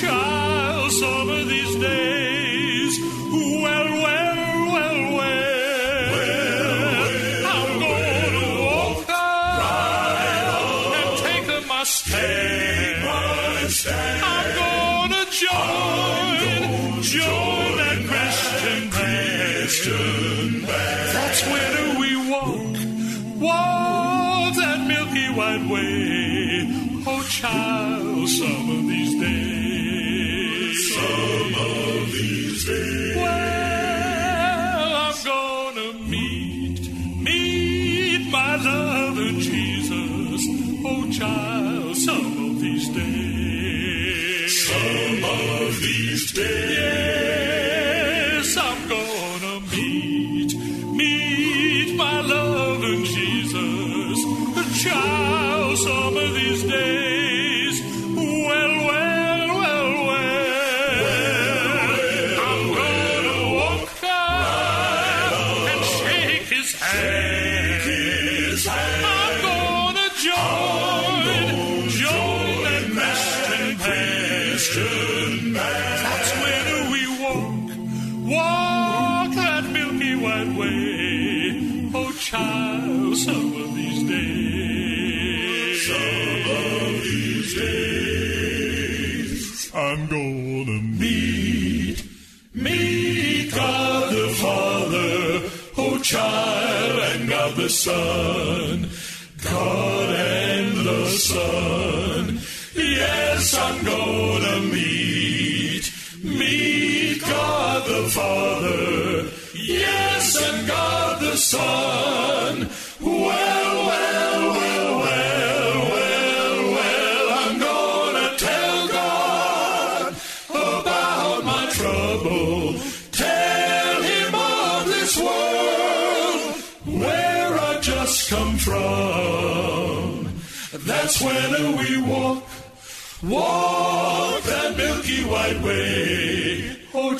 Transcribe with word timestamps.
Child, 0.00 0.39
Child, 54.82 55.76
some 55.76 56.16
God 97.50 97.62
the 97.62 97.68
Son, 97.68 98.88
God 99.42 100.14
and 100.14 100.86
the 100.86 101.06
Son. 101.08 102.38
Yes, 102.76 103.54
I'm 103.58 103.84
gonna 103.84 104.60
meet, 104.72 105.92
meet 106.22 107.20
God 107.22 107.88
the 107.88 108.08
Father. 108.10 109.30
Yes, 109.56 110.36
and 110.36 110.68
God 110.68 111.20
the 111.22 111.36
Son. 111.36 112.09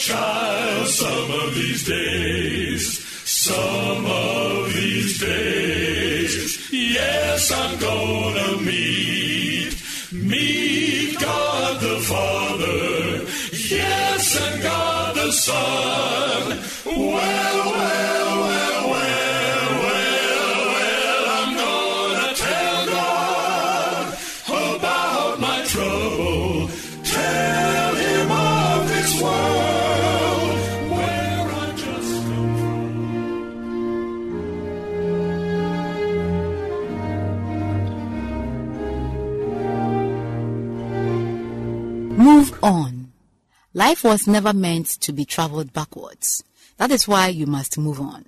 Child, 0.01 0.87
some 0.87 1.31
of 1.31 1.55
these 1.55 1.85
days, 1.87 3.05
some 3.29 4.07
of 4.07 4.73
these 4.73 5.21
days, 5.21 6.73
yes, 6.73 7.53
I'm 7.53 7.79
gonna 7.79 8.63
meet, 8.63 9.77
meet 10.11 11.21
God 11.21 11.81
the 11.83 11.99
Father, 12.01 13.27
yes, 13.53 14.41
and 14.41 14.63
God 14.63 15.17
the 15.17 15.33
Son. 15.33 16.20
Life 43.91 44.05
was 44.05 44.29
never 44.29 44.53
meant 44.53 44.87
to 45.01 45.13
be 45.13 45.25
traveled 45.25 45.73
backwards. 45.73 46.45
That 46.77 46.93
is 46.93 47.09
why 47.09 47.27
you 47.27 47.45
must 47.47 47.77
move 47.77 48.01
on. 48.01 48.27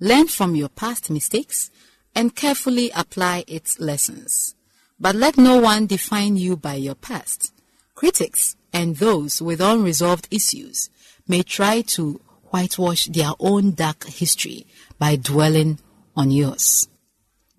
Learn 0.00 0.26
from 0.26 0.56
your 0.56 0.68
past 0.68 1.10
mistakes 1.10 1.70
and 2.12 2.34
carefully 2.34 2.90
apply 2.96 3.44
its 3.46 3.78
lessons. 3.78 4.56
But 4.98 5.14
let 5.14 5.36
no 5.38 5.60
one 5.60 5.86
define 5.86 6.36
you 6.36 6.56
by 6.56 6.74
your 6.74 6.96
past. 6.96 7.52
Critics 7.94 8.56
and 8.72 8.96
those 8.96 9.40
with 9.40 9.60
unresolved 9.60 10.26
issues 10.28 10.90
may 11.28 11.44
try 11.44 11.82
to 11.82 12.20
whitewash 12.46 13.04
their 13.04 13.30
own 13.38 13.74
dark 13.74 14.08
history 14.08 14.66
by 14.98 15.14
dwelling 15.14 15.78
on 16.16 16.32
yours. 16.32 16.88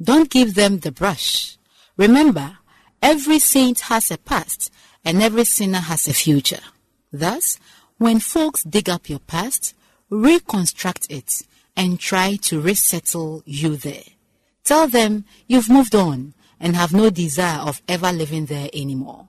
Don't 0.03 0.29
give 0.29 0.55
them 0.55 0.79
the 0.79 0.91
brush. 0.91 1.57
Remember, 1.95 2.57
every 3.01 3.39
saint 3.39 3.79
has 3.91 4.11
a 4.11 4.17
past 4.17 4.69
and 5.05 5.23
every 5.23 5.45
sinner 5.45 5.79
has 5.79 6.09
a 6.09 6.13
future. 6.13 6.59
Thus, 7.11 7.59
when 7.97 8.19
folks 8.19 8.63
dig 8.63 8.89
up 8.89 9.09
your 9.09 9.19
past, 9.19 9.75
reconstruct 10.09 11.07
it 11.09 11.43
and 11.75 11.99
try 11.99 12.35
to 12.37 12.61
resettle 12.61 13.43
you 13.45 13.75
there. 13.75 14.03
Tell 14.63 14.87
them 14.87 15.25
you've 15.47 15.69
moved 15.69 15.95
on 15.95 16.33
and 16.59 16.75
have 16.75 16.93
no 16.93 17.09
desire 17.09 17.59
of 17.59 17.81
ever 17.87 18.11
living 18.11 18.45
there 18.45 18.69
anymore. 18.73 19.27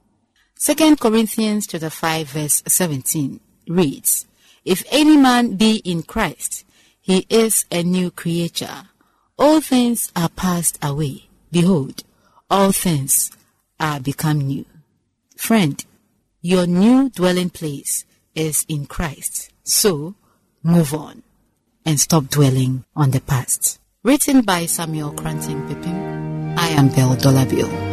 2 0.59 0.95
Corinthians 0.95 1.67
chapter 1.67 1.89
5 1.89 2.27
verse 2.27 2.63
17 2.67 3.39
reads, 3.67 4.27
If 4.63 4.83
any 4.91 5.17
man 5.17 5.55
be 5.55 5.77
in 5.77 6.03
Christ, 6.03 6.65
he 7.01 7.25
is 7.29 7.65
a 7.71 7.83
new 7.83 8.11
creature. 8.11 8.83
All 9.37 9.59
things 9.59 10.11
are 10.15 10.29
passed 10.29 10.77
away. 10.81 11.27
Behold, 11.51 12.03
all 12.49 12.71
things 12.71 13.31
are 13.79 13.99
become 13.99 14.39
new. 14.39 14.65
Friend, 15.35 15.83
your 16.43 16.67
new 16.67 17.09
dwelling 17.09 17.49
place 17.49 18.03
is 18.35 18.65
in 18.67 18.85
Christ. 18.85 19.49
So, 19.63 20.15
move 20.61 20.93
on 20.93 21.23
and 21.85 21.97
stop 21.97 22.27
dwelling 22.27 22.83
on 22.97 23.11
the 23.11 23.21
past. 23.21 23.79
Written 24.03 24.41
by 24.41 24.65
Samuel 24.65 25.13
Koranteng-Pipim, 25.13 26.57
I 26.57 26.67
am 26.67 26.89
Belle 26.89 27.15
Dolabio. 27.15 27.92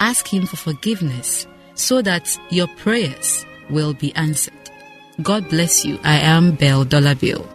ask 0.00 0.26
Him 0.32 0.46
for 0.46 0.56
forgiveness 0.56 1.46
so 1.74 2.02
that 2.02 2.38
your 2.50 2.68
prayers 2.76 3.44
will 3.70 3.94
be 3.94 4.14
answered. 4.14 4.54
God 5.22 5.48
bless 5.48 5.84
you. 5.84 5.98
I 6.04 6.18
am 6.18 6.54
Belle 6.54 6.84
Dollar 6.84 7.14
Bill. 7.14 7.46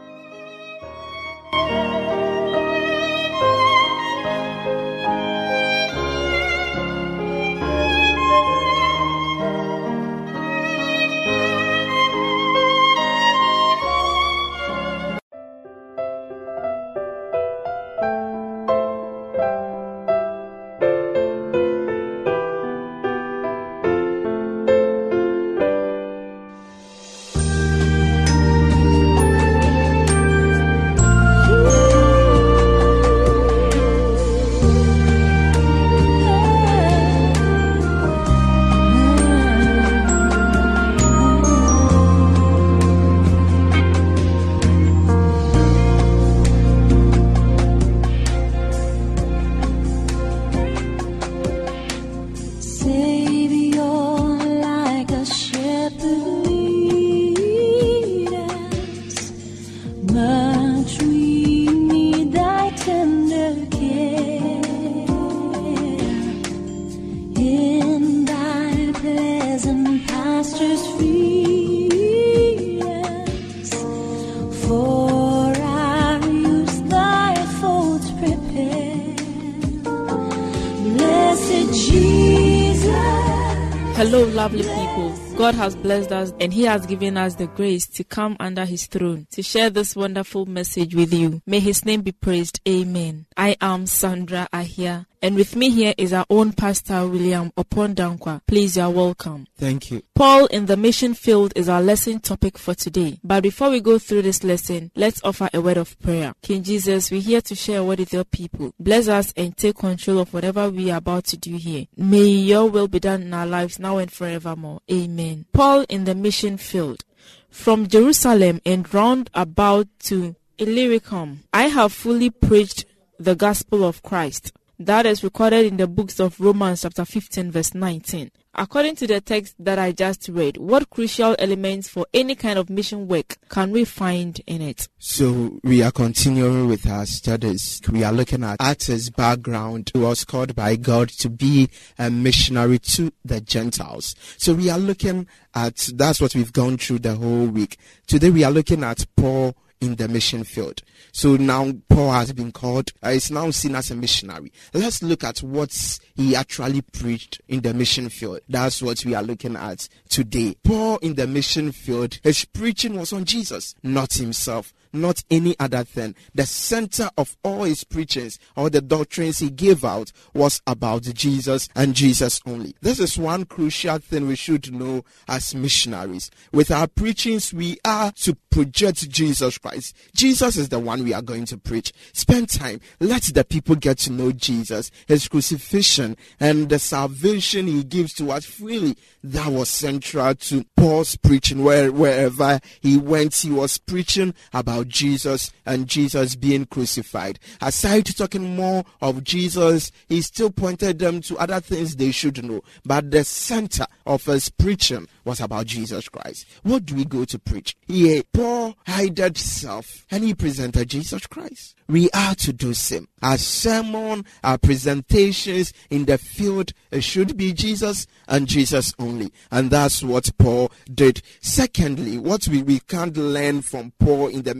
God 85.50 85.56
has 85.56 85.76
blessed 85.76 86.12
us 86.12 86.32
and 86.40 86.54
He 86.54 86.66
has 86.66 86.86
given 86.86 87.18
us 87.18 87.34
the 87.34 87.48
grace 87.48 87.88
to 87.88 88.04
come 88.04 88.38
under 88.40 88.66
His 88.66 88.86
throne 88.86 89.26
to 89.32 89.42
share 89.42 89.72
this 89.72 89.96
wonderful 89.96 90.46
message 90.46 90.94
with 90.94 91.12
you. 91.12 91.42
May 91.48 91.60
His 91.60 91.84
name 91.84 92.02
be 92.02 92.12
praised. 92.12 92.60
Amen. 92.70 93.26
I 93.40 93.56
am 93.62 93.86
Sandra 93.86 94.50
Ahia, 94.52 95.06
and 95.22 95.34
with 95.34 95.56
me 95.56 95.70
here 95.70 95.94
is 95.98 96.12
our 96.12 96.26
own 96.30 96.52
Pastor 96.52 97.08
William 97.08 97.52
Opondankwa. 97.52 98.42
Please, 98.46 98.76
you 98.76 98.84
are 98.84 98.92
welcome. 98.92 99.48
Thank 99.56 99.92
you. 99.92 100.02
Paul 100.14 100.48
in 100.48 100.66
the 100.66 100.76
mission 100.76 101.14
field 101.14 101.54
is 101.56 101.70
our 101.70 101.82
lesson 101.82 102.20
topic 102.20 102.58
for 102.58 102.74
today. 102.76 103.18
But 103.24 103.44
before 103.44 103.70
we 103.70 103.80
go 103.80 103.98
through 103.98 104.24
this 104.24 104.44
lesson, 104.44 104.92
let's 104.94 105.22
offer 105.24 105.50
a 105.54 105.62
word 105.62 105.78
of 105.78 105.98
prayer. 106.02 106.34
King 106.42 106.64
Jesus, 106.64 107.12
we're 107.12 107.22
here 107.22 107.40
to 107.40 107.56
share 107.56 107.80
a 107.80 107.84
word 107.86 108.00
with 108.00 108.12
your 108.12 108.26
people. 108.26 108.74
Bless 108.78 109.08
us 109.08 109.32
and 109.38 109.56
take 109.56 109.78
control 109.78 110.20
of 110.20 110.34
whatever 110.34 110.70
we 110.70 110.92
are 110.92 110.98
about 110.98 111.24
to 111.28 111.38
do 111.38 111.56
here. 111.56 111.86
May 111.96 112.26
your 112.28 112.70
will 112.70 112.90
be 112.90 113.00
done 113.00 113.22
in 113.22 113.34
our 113.34 113.48
lives 113.48 113.80
now 113.80 114.00
and 114.00 114.12
forevermore. 114.12 114.82
Amen. 114.92 115.46
Paul 115.54 115.86
in 115.88 116.04
the 116.04 116.14
mission 116.14 116.58
field. 116.58 117.06
From 117.50 117.88
Jerusalem 117.88 118.60
and 118.66 118.94
round 118.94 119.30
about 119.34 119.88
to 120.08 120.36
Illyricum, 120.58 121.44
I 121.54 121.70
have 121.70 121.94
fully 121.94 122.30
preached 122.32 122.84
the 123.20 123.36
gospel 123.36 123.84
of 123.84 124.02
Christ. 124.02 124.54
That 124.82 125.06
is 125.06 125.26
recorded 125.26 125.66
in 125.66 125.76
the 125.76 125.88
books 125.88 126.22
of 126.22 126.40
Romans 126.40 126.84
chapter 126.84 127.04
15 127.04 127.52
verse 127.52 127.76
19. 127.76 128.32
According 128.56 128.96
to 128.98 129.08
the 129.08 129.20
text 129.20 129.56
that 129.60 129.78
I 129.78 129.92
just 129.92 130.30
read, 130.30 130.56
what 130.56 130.90
crucial 130.90 131.36
elements 131.38 131.90
for 131.90 132.06
any 132.14 132.34
kind 132.36 132.58
of 132.58 132.70
mission 132.70 133.08
work 133.08 133.38
can 133.50 133.72
we 133.72 133.84
find 133.84 134.40
in 134.48 134.62
it? 134.62 134.88
So 134.98 135.60
we 135.66 135.84
are 135.84 135.92
continuing 135.92 136.68
with 136.70 136.90
our 136.90 137.06
studies. 137.06 137.82
We 137.92 138.06
are 138.06 138.14
looking 138.14 138.44
at 138.44 138.62
Acts' 138.62 139.10
background. 139.10 139.92
He 139.94 140.00
was 140.00 140.24
called 140.24 140.56
by 140.56 140.78
God 140.78 141.10
to 141.10 141.30
be 141.30 141.70
a 141.98 142.10
missionary 142.10 142.80
to 142.80 143.12
the 143.26 143.42
Gentiles. 143.42 144.16
So 144.38 144.54
we 144.54 144.70
are 144.70 144.80
looking 144.80 145.28
at, 145.54 145.90
that's 145.94 146.22
what 146.22 146.36
we've 146.36 146.54
gone 146.54 146.78
through 146.78 147.00
the 147.00 147.16
whole 147.16 147.48
week. 147.48 147.78
Today 148.08 148.30
we 148.30 148.46
are 148.46 148.52
looking 148.52 148.84
at 148.86 149.06
Paul 149.18 149.56
in 149.82 149.96
the 149.96 150.08
mission 150.08 150.44
field. 150.44 150.82
So 151.12 151.36
now 151.38 151.72
Paul 151.88 152.12
has 152.12 152.34
been 152.34 152.52
called, 152.52 152.92
uh, 153.04 153.10
is 153.10 153.32
now 153.32 153.50
seen 153.52 153.76
as 153.76 153.92
a 153.92 153.96
missionary. 153.96 154.52
Let's 154.74 155.02
look 155.02 155.24
at 155.24 155.40
what 155.40 156.00
he 156.16 156.36
actually 156.36 156.82
preached 156.82 157.42
in 157.48 157.62
the 157.62 157.74
mission 157.74 158.10
field. 158.10 158.42
That's 158.50 158.82
what 158.82 159.06
we 159.06 159.16
are 159.16 159.24
looking 159.24 159.56
at 159.56 159.88
today. 160.10 160.56
Paul 160.64 160.98
in 160.98 161.16
the 161.16 161.28
mission 161.28 161.72
field, 161.72 162.20
his 162.24 162.46
preaching 162.46 162.98
was 162.98 163.14
on 163.14 163.26
Jesus, 163.26 163.76
not 163.84 164.14
himself 164.14 164.74
not 164.94 165.24
any 165.30 165.56
other 165.60 165.84
thing. 165.84 166.16
The 166.34 166.46
center 166.46 167.10
of 167.18 167.38
all 167.44 167.64
his 167.64 167.84
preachings, 167.84 168.40
all 168.56 168.70
the 168.70 168.82
doctrines 168.82 169.40
he 169.40 169.50
gave 169.50 169.84
out, 169.84 170.12
was 170.34 170.62
about 170.68 171.04
Jesus 171.04 171.70
and 171.76 171.94
Jesus 171.94 172.42
only. 172.46 172.76
This 172.82 173.00
is 173.00 173.18
one 173.18 173.46
crucial 173.46 173.98
thing 174.00 174.28
we 174.28 174.36
should 174.36 174.72
know 174.74 175.04
as 175.28 175.54
missionaries. 175.54 176.32
With 176.52 176.72
our 176.72 176.88
preachings, 176.88 177.54
we 177.54 177.78
are 177.86 178.12
to 178.24 178.36
project 178.50 179.10
Jesus 179.10 179.58
Christ. 179.58 179.96
Jesus 180.16 180.58
is 180.58 180.70
the 180.70 180.80
one 180.80 181.04
we 181.04 181.14
are 181.14 181.22
going 181.22 181.46
to 181.46 181.58
preach. 181.58 181.94
Spend 182.14 182.50
time. 182.50 182.80
Let 183.00 183.24
the 183.24 183.44
people 183.44 183.76
get 183.76 184.00
to 184.00 184.12
know 184.12 184.32
Jesus, 184.32 184.92
his 185.08 185.28
crucifixion, 185.28 186.18
and 186.40 186.70
the 186.70 186.80
salvation 186.80 187.68
he 187.68 187.84
gives 187.84 188.14
to 188.16 188.32
us 188.32 188.46
freely. 188.46 188.98
That 189.24 189.52
was 189.52 189.70
central 189.70 190.34
to 190.36 190.66
Paul's 190.76 191.16
preaching. 191.16 191.64
Where, 191.64 191.92
wherever 191.92 192.60
he 192.82 192.98
went, 192.98 193.36
he 193.36 193.52
was 193.52 193.78
preaching 193.78 194.34
about 194.54 194.79
Jesus 194.88 195.52
and 195.66 195.88
Jesus 195.88 196.36
being 196.36 196.66
crucified. 196.66 197.40
Aside 197.62 198.06
to 198.06 198.16
talking 198.16 198.56
more 198.56 198.86
of 199.02 199.24
Jesus, 199.24 199.92
he 200.08 200.22
still 200.22 200.52
pointed 200.52 201.00
them 201.00 201.22
to 201.22 201.38
other 201.38 201.60
things 201.60 201.96
they 201.96 202.12
should 202.12 202.44
know. 202.44 202.62
But 202.86 203.12
the 203.12 203.24
center 203.24 203.86
of 204.06 204.26
his 204.26 204.50
preaching 204.50 205.08
was 205.26 205.40
about 205.40 205.68
Jesus 205.68 206.10
Christ. 206.10 206.46
What 206.64 206.86
do 206.86 206.96
we 206.96 207.06
go 207.06 207.26
to 207.26 207.40
preach? 207.40 207.76
Here, 207.88 208.24
Paul 208.34 208.76
hided 208.86 209.38
self 209.38 210.06
and 210.10 210.24
he 210.24 210.34
presented 210.34 210.90
Jesus 210.90 211.28
Christ. 211.28 211.76
We 211.88 212.10
are 212.12 212.36
to 212.36 212.54
do 212.54 212.76
same. 212.76 213.08
Our 213.24 213.38
sermon, 213.38 214.24
our 214.44 214.60
presentations 214.60 215.74
in 215.90 216.06
the 216.06 216.20
field, 216.20 216.72
should 217.00 217.36
be 217.36 217.52
Jesus 217.52 218.06
and 218.28 218.48
Jesus 218.48 218.94
only. 219.00 219.34
And 219.50 219.72
that's 219.72 220.04
what 220.04 220.30
Paul 220.38 220.72
did. 220.94 221.24
Secondly, 221.42 222.20
what 222.20 222.48
we, 222.48 222.62
we 222.62 222.80
can't 222.80 223.18
learn 223.18 223.64
from 223.64 223.92
Paul 224.00 224.28
in 224.28 224.44
the 224.44 224.54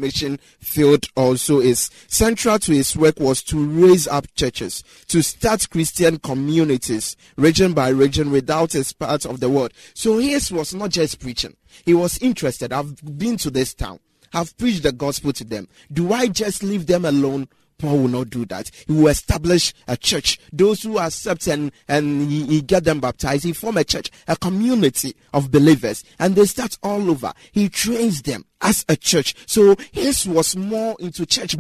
field 0.60 1.06
also 1.16 1.60
is 1.60 1.90
central 2.08 2.60
to 2.60 2.72
his 2.72 2.96
work 2.96 3.20
was 3.20 3.44
to 3.44 3.66
raise 3.66 4.08
up 4.08 4.26
churches, 4.36 4.84
to 5.08 5.22
start 5.22 5.70
Christian 5.70 6.20
communities, 6.20 7.16
region 7.38 7.74
by 7.74 7.90
region, 7.90 8.32
without 8.32 8.74
his 8.74 8.94
part 8.94 9.26
of 9.26 9.40
the 9.40 9.50
world. 9.50 9.74
So 9.94 10.18
his 10.18 10.52
was 10.52 10.74
not 10.74 10.92
just 10.92 11.20
preaching. 11.20 11.56
He 11.86 11.94
was 11.94 12.18
interested. 12.20 12.74
I've 12.74 12.96
been 13.18 13.38
to 13.38 13.50
this 13.50 13.74
town. 13.74 14.00
I've 14.34 14.56
preached 14.58 14.84
the 14.84 14.92
gospel 14.92 15.34
to 15.34 15.44
them. 15.44 15.68
Do 15.92 16.14
I 16.14 16.28
just 16.28 16.64
leave 16.64 16.86
them 16.86 17.06
alone? 17.06 17.48
Paul 17.80 17.98
will 18.00 18.08
not 18.10 18.30
do 18.30 18.46
that. 18.46 18.70
He 18.86 18.94
will 18.94 19.08
establish 19.08 19.74
a 19.88 19.98
church. 19.98 20.38
Those 20.54 20.84
who 20.84 21.00
accept 21.00 21.48
and, 21.48 21.72
and 21.88 22.30
he, 22.30 22.46
he 22.46 22.62
get 22.62 22.84
them 22.84 23.00
baptized, 23.00 23.46
he 23.46 23.54
form 23.54 23.78
a 23.78 23.84
church, 23.84 24.12
a 24.28 24.36
community 24.36 25.16
of 25.34 25.50
believers, 25.50 26.04
and 26.20 26.36
they 26.36 26.46
start 26.46 26.78
all 26.84 27.10
over. 27.10 27.34
He 27.52 27.70
trains 27.70 28.22
them 28.22 28.46
as 28.62 28.86
a 28.90 28.96
church. 28.96 29.34
So 29.48 29.76
his 29.92 30.28
was 30.28 30.56
more 30.56 30.96
into 31.00 31.26
church 31.26 31.56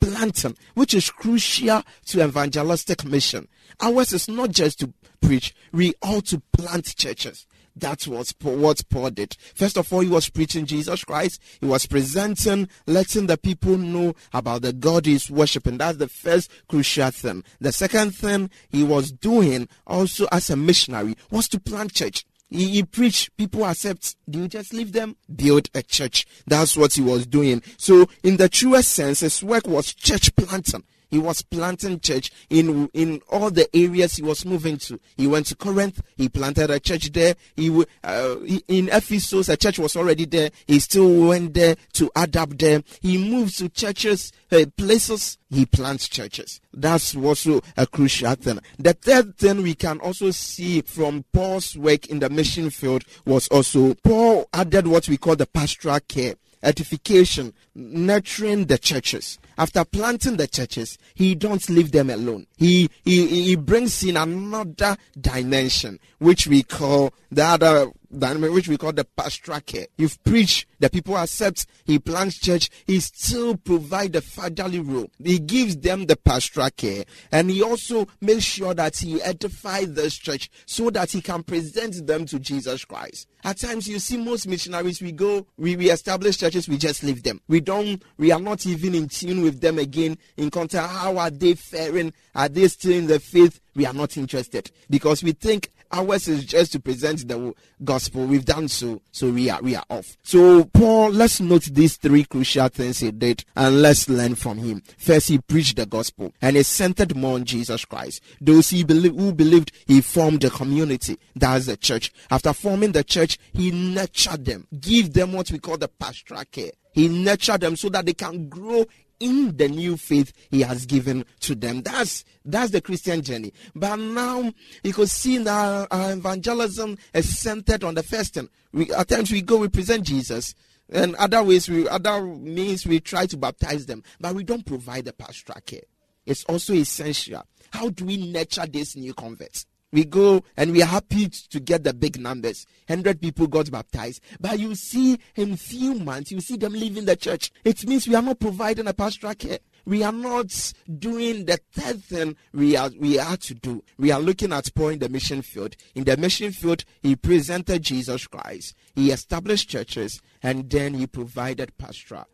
planting, 0.00 0.56
which 0.74 0.92
is 0.92 1.08
crucial 1.10 1.82
to 2.06 2.24
evangelistic 2.24 3.04
mission. 3.04 3.48
Ours 3.80 4.12
is 4.12 4.28
not 4.28 4.50
just 4.50 4.80
to 4.80 4.92
preach, 5.22 5.54
we 5.72 5.94
ought 6.02 6.26
to 6.26 6.42
plant 6.52 6.96
churches. 6.96 7.46
That's 7.76 8.06
what 8.08 8.32
Paul, 8.38 8.56
what 8.56 8.82
Paul 8.90 9.10
did. 9.10 9.36
First 9.54 9.76
of 9.76 9.92
all, 9.92 10.00
he 10.00 10.08
was 10.08 10.28
preaching 10.28 10.66
Jesus 10.66 11.04
Christ. 11.04 11.40
He 11.60 11.66
was 11.66 11.86
presenting, 11.86 12.68
letting 12.86 13.26
the 13.26 13.38
people 13.38 13.76
know 13.76 14.14
about 14.32 14.62
the 14.62 14.72
God 14.72 15.06
he's 15.06 15.30
worshiping. 15.30 15.78
That's 15.78 15.98
the 15.98 16.08
first 16.08 16.50
crucial 16.68 17.10
thing. 17.10 17.44
The 17.60 17.72
second 17.72 18.14
thing 18.14 18.50
he 18.68 18.82
was 18.82 19.12
doing 19.12 19.68
also 19.86 20.26
as 20.32 20.50
a 20.50 20.56
missionary 20.56 21.16
was 21.30 21.48
to 21.48 21.60
plant 21.60 21.94
church. 21.94 22.24
He, 22.50 22.68
he 22.68 22.82
preached, 22.82 23.36
people 23.36 23.64
accept. 23.64 24.16
Do 24.28 24.40
you 24.40 24.48
just 24.48 24.72
leave 24.72 24.92
them? 24.92 25.16
Build 25.34 25.68
a 25.74 25.82
church. 25.82 26.26
That's 26.46 26.76
what 26.76 26.94
he 26.94 27.00
was 27.00 27.26
doing. 27.26 27.62
So, 27.76 28.08
in 28.24 28.36
the 28.36 28.48
truest 28.48 28.90
sense, 28.90 29.20
his 29.20 29.42
work 29.42 29.66
was 29.66 29.94
church 29.94 30.34
planting. 30.34 30.82
He 31.10 31.18
was 31.18 31.42
planting 31.42 32.00
church 32.00 32.30
in 32.48 32.88
in 32.94 33.20
all 33.28 33.50
the 33.50 33.68
areas 33.76 34.16
he 34.16 34.22
was 34.22 34.44
moving 34.44 34.78
to. 34.78 34.98
He 35.16 35.26
went 35.26 35.46
to 35.46 35.56
Corinth. 35.56 36.02
He 36.16 36.28
planted 36.28 36.70
a 36.70 36.80
church 36.80 37.12
there. 37.12 37.34
He, 37.56 37.70
uh, 38.04 38.36
in 38.68 38.88
Ephesus, 38.88 39.48
a 39.48 39.56
church 39.56 39.78
was 39.78 39.96
already 39.96 40.24
there. 40.24 40.50
He 40.66 40.78
still 40.78 41.28
went 41.28 41.54
there 41.54 41.76
to 41.94 42.10
adapt 42.14 42.58
there. 42.58 42.82
He 43.00 43.18
moved 43.18 43.58
to 43.58 43.68
churches, 43.68 44.32
uh, 44.52 44.64
places. 44.76 45.38
He 45.50 45.66
plants 45.66 46.08
churches. 46.08 46.60
That's 46.72 47.16
also 47.16 47.60
a 47.76 47.86
crucial 47.86 48.34
thing. 48.36 48.60
The 48.78 48.92
third 48.92 49.36
thing 49.36 49.62
we 49.62 49.74
can 49.74 49.98
also 49.98 50.30
see 50.30 50.82
from 50.82 51.24
Paul's 51.32 51.76
work 51.76 52.06
in 52.06 52.20
the 52.20 52.30
mission 52.30 52.70
field 52.70 53.04
was 53.24 53.48
also 53.48 53.94
Paul 53.94 54.48
added 54.52 54.86
what 54.86 55.08
we 55.08 55.16
call 55.16 55.34
the 55.34 55.46
pastoral 55.46 55.98
care 56.06 56.36
edification, 56.62 57.52
nurturing 57.74 58.66
the 58.66 58.78
churches. 58.78 59.38
After 59.60 59.84
planting 59.84 60.38
the 60.38 60.46
churches, 60.46 60.96
he 61.14 61.34
don't 61.34 61.68
leave 61.68 61.92
them 61.92 62.08
alone. 62.08 62.46
He, 62.56 62.88
he, 63.04 63.26
he 63.44 63.56
brings 63.56 64.02
in 64.02 64.16
another 64.16 64.96
dimension, 65.20 66.00
which 66.18 66.46
we 66.46 66.62
call 66.62 67.12
the 67.30 67.44
other 67.44 67.90
dynamic, 68.16 68.52
which 68.52 68.68
we 68.68 68.76
call 68.76 68.92
the 68.92 69.04
pastoral 69.04 69.60
care. 69.60 69.86
You've 69.96 70.22
preached, 70.24 70.66
the 70.78 70.90
people 70.90 71.16
accept, 71.16 71.66
he 71.84 71.98
plants 71.98 72.38
church, 72.38 72.70
he 72.86 73.00
still 73.00 73.56
provide 73.56 74.14
the 74.14 74.22
fatherly 74.22 74.80
role. 74.80 75.10
He 75.22 75.38
gives 75.38 75.76
them 75.76 76.06
the 76.06 76.16
pastoral 76.16 76.70
care, 76.70 77.04
and 77.30 77.50
he 77.50 77.62
also 77.62 78.08
makes 78.20 78.44
sure 78.44 78.74
that 78.74 78.96
he 78.96 79.22
edifies 79.22 79.92
this 79.92 80.16
church 80.16 80.50
so 80.66 80.90
that 80.90 81.10
he 81.10 81.20
can 81.20 81.42
present 81.42 82.06
them 82.06 82.26
to 82.26 82.38
Jesus 82.38 82.84
Christ. 82.84 83.28
At 83.42 83.58
times, 83.58 83.88
you 83.88 83.98
see 83.98 84.18
most 84.18 84.46
missionaries, 84.46 85.00
we 85.00 85.12
go, 85.12 85.46
we, 85.56 85.76
we 85.76 85.90
establish 85.90 86.36
churches, 86.38 86.68
we 86.68 86.76
just 86.76 87.02
leave 87.02 87.22
them. 87.22 87.40
We 87.48 87.60
don't, 87.60 88.02
we 88.18 88.32
are 88.32 88.40
not 88.40 88.66
even 88.66 88.94
in 88.94 89.08
tune 89.08 89.42
with 89.42 89.49
them 89.58 89.78
again 89.78 90.18
in 90.36 90.50
contact. 90.50 90.92
How 90.92 91.16
are 91.16 91.30
they 91.30 91.54
faring? 91.54 92.12
Are 92.34 92.48
they 92.48 92.68
still 92.68 92.92
in 92.92 93.06
the 93.06 93.18
faith? 93.18 93.60
We 93.74 93.86
are 93.86 93.92
not 93.92 94.16
interested 94.16 94.70
because 94.88 95.22
we 95.22 95.32
think 95.32 95.70
ours 95.92 96.28
is 96.28 96.44
just 96.44 96.72
to 96.72 96.80
present 96.80 97.26
the 97.26 97.52
gospel. 97.82 98.26
We've 98.26 98.44
done 98.44 98.68
so, 98.68 99.00
so 99.10 99.30
we 99.30 99.50
are 99.50 99.60
we 99.60 99.74
are 99.74 99.84
off. 99.88 100.16
So 100.22 100.64
Paul, 100.64 101.10
let's 101.10 101.40
note 101.40 101.64
these 101.64 101.96
three 101.96 102.24
crucial 102.24 102.68
things 102.68 103.00
he 103.00 103.10
did 103.10 103.44
and 103.56 103.82
let's 103.82 104.08
learn 104.08 104.34
from 104.34 104.58
him. 104.58 104.82
First, 104.98 105.28
he 105.28 105.38
preached 105.38 105.76
the 105.76 105.86
gospel 105.86 106.32
and 106.40 106.56
he 106.56 106.62
centered 106.62 107.16
more 107.16 107.34
on 107.34 107.44
Jesus 107.44 107.84
Christ. 107.84 108.22
Those 108.40 108.70
he 108.70 108.84
who 108.86 109.32
believed, 109.32 109.72
he 109.86 110.00
formed 110.00 110.44
a 110.44 110.50
community. 110.50 111.18
That's 111.34 111.66
the 111.66 111.76
church. 111.76 112.12
After 112.30 112.52
forming 112.52 112.92
the 112.92 113.04
church, 113.04 113.38
he 113.52 113.70
nurtured 113.70 114.44
them, 114.44 114.66
give 114.78 115.12
them 115.12 115.32
what 115.32 115.50
we 115.50 115.58
call 115.58 115.78
the 115.78 115.88
pastoral 115.88 116.44
care. 116.50 116.72
He 116.92 117.08
nurtured 117.08 117.60
them 117.60 117.76
so 117.76 117.88
that 117.90 118.06
they 118.06 118.14
can 118.14 118.48
grow 118.48 118.84
in 119.20 119.56
the 119.56 119.68
new 119.68 119.96
faith 119.96 120.32
he 120.50 120.62
has 120.62 120.86
given 120.86 121.24
to 121.40 121.54
them. 121.54 121.82
That's 121.82 122.24
that's 122.44 122.70
the 122.70 122.80
Christian 122.80 123.22
journey. 123.22 123.52
But 123.74 123.96
now 123.96 124.52
you 124.82 124.92
could 124.92 125.10
see 125.10 125.38
that 125.38 125.88
our 125.90 126.12
evangelism 126.12 126.98
is 127.14 127.38
centered 127.38 127.84
on 127.84 127.94
the 127.94 128.02
first 128.02 128.34
thing. 128.34 128.48
We, 128.72 128.90
at 128.92 129.08
times 129.08 129.30
we 129.30 129.42
go, 129.42 129.58
we 129.58 129.68
present 129.68 130.04
Jesus, 130.04 130.54
and 130.90 131.14
other 131.16 131.42
ways 131.42 131.68
we 131.68 131.88
other 131.88 132.22
means 132.22 132.86
we 132.86 133.00
try 133.00 133.26
to 133.26 133.36
baptize 133.36 133.86
them, 133.86 134.02
but 134.18 134.34
we 134.34 134.42
don't 134.42 134.64
provide 134.66 135.04
the 135.04 135.12
pastoral 135.12 135.60
care. 135.64 135.82
It's 136.26 136.44
also 136.44 136.72
essential. 136.72 137.44
How 137.70 137.90
do 137.90 138.04
we 138.04 138.32
nurture 138.32 138.66
these 138.66 138.96
new 138.96 139.14
converts? 139.14 139.66
We 139.92 140.04
go 140.04 140.42
and 140.56 140.72
we 140.72 140.82
are 140.82 140.86
happy 140.86 141.28
to 141.28 141.60
get 141.60 141.84
the 141.84 141.92
big 141.92 142.20
numbers. 142.20 142.66
100 142.86 143.20
people 143.20 143.46
got 143.46 143.70
baptized. 143.70 144.22
But 144.40 144.58
you 144.58 144.74
see, 144.74 145.18
in 145.36 145.56
few 145.56 145.94
months, 145.94 146.30
you 146.30 146.40
see 146.40 146.56
them 146.56 146.72
leaving 146.72 147.04
the 147.04 147.16
church. 147.16 147.52
It 147.64 147.86
means 147.86 148.06
we 148.06 148.14
are 148.14 148.22
not 148.22 148.40
providing 148.40 148.86
a 148.86 148.94
pastoral 148.94 149.34
care. 149.34 149.58
We 149.84 150.02
are 150.02 150.12
not 150.12 150.72
doing 150.98 151.46
the 151.46 151.58
third 151.72 152.04
thing 152.04 152.36
we 152.52 152.76
are, 152.76 152.90
we 152.98 153.18
are 153.18 153.36
to 153.38 153.54
do. 153.54 153.82
We 153.98 154.12
are 154.12 154.20
looking 154.20 154.52
at 154.52 154.72
Paul 154.74 154.90
in 154.90 154.98
the 154.98 155.08
mission 155.08 155.42
field. 155.42 155.74
In 155.94 156.04
the 156.04 156.16
mission 156.16 156.52
field, 156.52 156.84
he 157.02 157.16
presented 157.16 157.82
Jesus 157.82 158.26
Christ. 158.26 158.74
He 158.94 159.10
established 159.10 159.68
churches 159.68 160.20
and 160.42 160.68
then 160.68 160.94
he 160.94 161.06
provided 161.06 161.76
pastoral. 161.78 162.26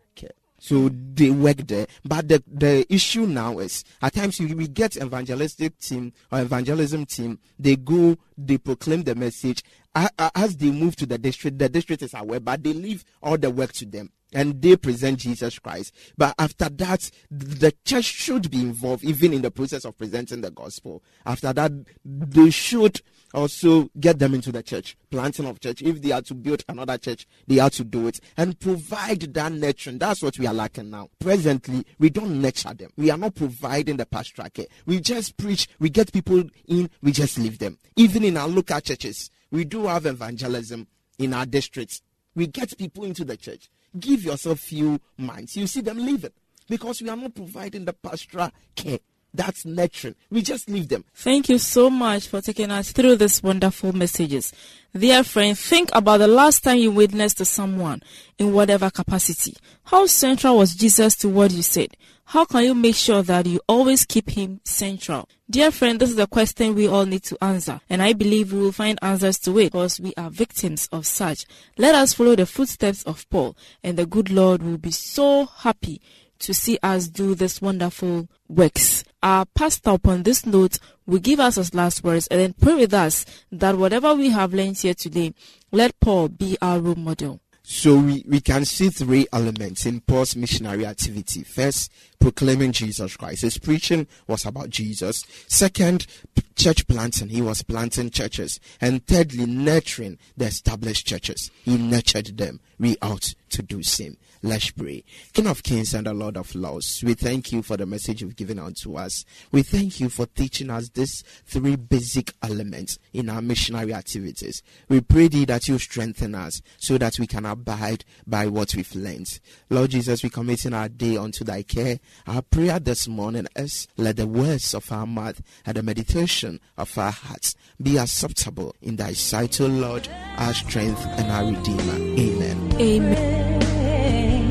So 0.59 0.89
they 0.89 1.31
work 1.31 1.59
there. 1.59 1.87
But 2.05 2.29
the, 2.29 2.43
the 2.47 2.87
issue 2.93 3.27
now 3.27 3.59
is 3.59 3.85
at 4.01 4.15
times 4.15 4.41
we, 4.41 4.69
get 4.69 4.97
evangelistic 4.97 5.79
team 5.79 6.13
or 6.33 6.41
evangelism 6.41 7.07
team, 7.07 7.39
they 7.59 7.77
go, 7.77 8.17
they 8.37 8.59
proclaim 8.59 9.03
the 9.03 9.15
message. 9.15 9.63
As 9.95 10.57
they 10.57 10.71
move 10.71 10.97
to 10.97 11.07
the 11.07 11.19
district, 11.19 11.59
the 11.59 11.69
district 11.69 12.03
is 12.03 12.15
aware, 12.15 12.41
but 12.41 12.63
they 12.63 12.73
leave 12.73 13.05
all 13.23 13.39
the 13.39 13.51
work 13.51 13.73
to 13.75 13.87
them 13.87 14.11
and 14.33 14.61
they 14.61 14.77
present 14.77 15.19
Jesus 15.21 15.59
Christ. 15.59 15.95
But 16.17 16.35
after 16.39 16.69
that, 16.69 17.11
the 17.31 17.73
church 17.85 18.05
should 18.05 18.51
be 18.51 18.61
involved 18.61 19.05
even 19.05 19.33
in 19.33 19.43
the 19.43 19.51
process 19.51 19.85
of 19.85 19.97
presenting 19.97 20.41
the 20.41 20.51
gospel. 20.51 21.03
After 21.25 21.53
that, 21.53 21.73
they 22.05 22.51
should 22.51 23.01
also 23.35 23.91
get 24.01 24.19
them 24.19 24.35
into 24.35 24.51
the 24.51 24.63
church, 24.63 24.97
planting 25.11 25.47
of 25.47 25.61
church. 25.61 25.83
If 25.83 26.03
they 26.03 26.13
are 26.13 26.23
to 26.23 26.35
build 26.35 26.65
another 26.69 26.99
church, 26.99 27.27
they 27.47 27.59
are 27.59 27.71
to 27.71 27.85
do 27.85 28.09
it 28.09 28.21
and 28.37 28.59
provide 28.59 29.21
that 29.21 29.53
nurturing. 29.53 29.99
That's 29.99 30.23
what 30.23 30.39
we 30.39 30.47
are 30.47 30.55
lacking 30.55 30.91
now. 30.91 31.11
Presently, 31.19 31.85
we 31.99 32.11
don't 32.11 32.41
nurture 32.41 32.75
them. 32.75 32.91
We 32.97 33.11
are 33.11 33.19
not 33.19 33.35
providing 33.35 33.97
the 33.97 34.07
pastoral 34.07 34.51
care. 34.51 34.67
We 34.87 35.01
just 35.01 35.37
preach, 35.37 35.69
we 35.79 35.91
get 35.91 36.13
people 36.13 36.45
in, 36.67 36.91
we 37.03 37.13
just 37.13 37.39
leave 37.39 37.59
them. 37.59 37.79
Even 37.97 38.25
in 38.25 38.37
our 38.37 38.49
local 38.49 38.81
churches, 38.81 39.31
we 39.51 39.65
do 39.65 39.87
have 39.87 40.07
evangelism 40.07 40.87
in 41.19 41.35
our 41.35 41.47
districts. 41.47 42.03
We 42.35 42.47
get 42.47 42.77
people 42.77 43.05
into 43.05 43.25
the 43.25 43.37
church. 43.37 43.71
Give 43.99 44.23
yourself 44.25 44.61
few 44.61 45.01
months. 45.17 45.57
You 45.57 45.67
see 45.67 45.81
them 45.81 45.99
leaving 45.99 46.33
because 46.69 47.03
we 47.03 47.09
are 47.09 47.17
not 47.17 47.35
providing 47.35 47.85
the 47.85 47.93
pastoral 47.93 48.51
care. 48.75 48.99
That's 49.33 49.67
nurturing. 49.67 50.15
We 50.31 50.41
just 50.41 50.69
leave 50.71 50.89
them. 50.89 51.05
Thank 51.15 51.51
you 51.51 51.59
so 51.59 51.91
much 51.91 52.27
for 52.29 52.41
taking 52.41 52.71
us 52.71 52.93
through 52.93 53.17
these 53.17 53.43
wonderful 53.43 53.93
messages. 53.93 54.53
Dear 54.97 55.23
friend, 55.25 55.59
think 55.59 55.91
about 55.93 56.19
the 56.19 56.27
last 56.27 56.65
time 56.65 56.79
you 56.79 56.91
witnessed 56.91 57.37
to 57.39 57.45
someone 57.45 58.03
in 58.39 58.55
whatever 58.55 58.91
capacity. 58.91 59.55
How 59.85 60.07
central 60.07 60.57
was 60.57 60.75
Jesus 60.75 61.17
to 61.17 61.29
what 61.29 61.51
you 61.51 61.63
said? 61.63 61.97
How 62.31 62.45
can 62.45 62.65
you 62.65 62.75
make 62.75 62.97
sure 62.97 63.23
that 63.23 63.47
you 63.47 63.61
always 63.69 64.05
keep 64.05 64.31
him 64.31 64.61
central? 64.65 65.29
Dear 65.49 65.71
friend, 65.71 66.01
this 66.01 66.11
is 66.11 66.19
a 66.19 66.27
question 66.27 66.75
we 66.75 66.89
all 66.89 67.07
need 67.07 67.23
to 67.23 67.39
answer, 67.43 67.81
and 67.89 68.03
I 68.03 68.15
believe 68.15 68.53
we 68.53 68.59
will 68.59 68.73
find 68.73 68.99
answers 69.01 69.39
to 69.41 69.57
it 69.61 69.67
because 69.67 70.01
we 70.01 70.13
are 70.17 70.29
victims 70.29 70.89
of 70.91 71.07
such. 71.07 71.45
Let 71.79 71.95
us 71.95 72.15
follow 72.15 72.35
the 72.35 72.45
footsteps 72.45 73.05
of 73.05 73.31
Paul, 73.31 73.57
and 73.85 73.97
the 73.97 74.07
good 74.07 74.29
Lord 74.29 74.65
will 74.65 74.77
be 74.77 74.91
so 74.91 75.47
happy 75.47 76.01
to 76.41 76.53
see 76.53 76.81
us 76.83 77.07
do 77.07 77.37
this 77.37 77.63
wonderful 77.63 78.29
works. 78.49 79.05
Our 79.23 79.45
pastor, 79.55 79.91
upon 79.91 80.25
this 80.25 80.45
note, 80.45 80.81
will 81.07 81.21
give 81.21 81.39
us 81.39 81.55
his 81.55 81.75
last 81.75 82.03
words 82.03 82.27
and 82.27 82.41
then 82.41 82.55
pray 82.55 82.75
with 82.75 82.93
us 82.93 83.25
that 83.53 83.79
whatever 83.79 84.17
we 84.17 84.31
have 84.31 84.53
learned 84.53 84.79
here 84.79 84.95
today, 84.95 85.33
let 85.71 85.99
Paul 86.01 86.29
be 86.29 86.59
our 86.61 86.81
role 86.81 86.97
model. 86.97 87.41
So 87.69 87.99
we, 87.99 88.25
we 88.29 88.41
can 88.41 88.65
see 88.65 88.91
three 88.91 89.27
elements 89.33 89.87
in 89.87 90.01
Paul's 90.01 90.37
missionary 90.37 90.87
activity. 90.87 91.43
First, 91.43 91.91
proclaiming 92.21 92.71
Jesus 92.71 93.17
Christ. 93.17 93.43
His 93.43 93.59
preaching 93.59 94.07
was 94.29 94.47
about 94.47 94.71
Jesus. 94.71 95.25
Second, 95.49 96.07
church 96.55 96.87
planting. 96.87 97.29
He 97.29 97.43
was 97.43 97.65
planting 97.65 98.11
churches. 98.11 98.61
And 98.81 99.05
thirdly, 99.05 99.47
nurturing 99.47 100.19
the 100.37 100.45
established 100.45 101.09
churches. 101.09 101.51
He 101.65 101.77
nurtured 101.77 102.39
them. 102.39 102.61
We 102.79 102.97
ought 103.01 103.35
to 103.51 103.63
do 103.63 103.83
same. 103.83 104.17
Let's 104.43 104.71
pray. 104.71 105.03
King 105.33 105.47
of 105.47 105.63
kings 105.63 105.95
and 105.95 106.07
the 106.07 106.13
Lord 106.15 106.37
of 106.37 106.55
lords, 106.55 107.03
we 107.03 107.15
thank 107.15 107.53
you 107.53 107.63
for 107.63 107.77
the 107.77 107.87
message 107.87 108.21
you've 108.21 108.37
given 108.37 108.59
unto 108.59 108.97
us. 108.97 109.25
We 109.51 109.63
thank 109.63 109.99
you 109.99 110.09
for 110.09 110.27
teaching 110.27 110.71
us 110.71 110.89
these 110.91 111.25
three 111.47 111.77
basic 111.77 112.33
elements 112.43 112.99
in 113.13 113.31
our 113.31 113.41
missionary 113.41 113.95
activities. 113.95 114.63
We 114.89 115.01
pray 115.01 115.29
thee 115.29 115.47
that 115.47 115.69
you 115.69 115.79
strengthen 115.79 116.35
us 116.35 116.61
so 116.77 116.99
that 116.99 117.19
we 117.19 117.27
can 117.27 117.47
abide 117.47 118.05
by 118.27 118.47
what 118.47 118.75
we've 118.75 118.95
learned. 118.95 119.41
Lord 119.71 119.91
Jesus, 119.91 120.23
we 120.23 120.31
commit 120.31 120.65
in 120.67 120.75
our 120.75 120.89
day 120.89 121.17
unto 121.17 121.43
thy 121.43 121.63
care. 121.63 121.99
Our 122.27 122.43
prayer 122.43 122.79
this 122.79 123.09
morning 123.09 123.49
is 123.57 123.89
let 123.97 124.17
the 124.17 124.27
words 124.27 124.75
of 124.75 124.93
our 124.93 125.07
mouth 125.07 125.41
and 125.65 125.77
the 125.77 125.83
meditation 125.83 126.61
of 126.77 126.97
our 126.99 127.11
hearts 127.11 127.57
be 127.83 127.97
acceptable 127.97 128.75
in 128.83 128.97
thy 128.97 129.13
sight, 129.15 129.61
O 129.61 129.67
Lord, 129.67 130.09
our 130.37 130.55
strength 130.55 131.05
and 131.19 131.33
our 131.33 131.47
redeemer. 131.47 132.21
Amen. 132.21 132.66
Amen. 132.75 134.51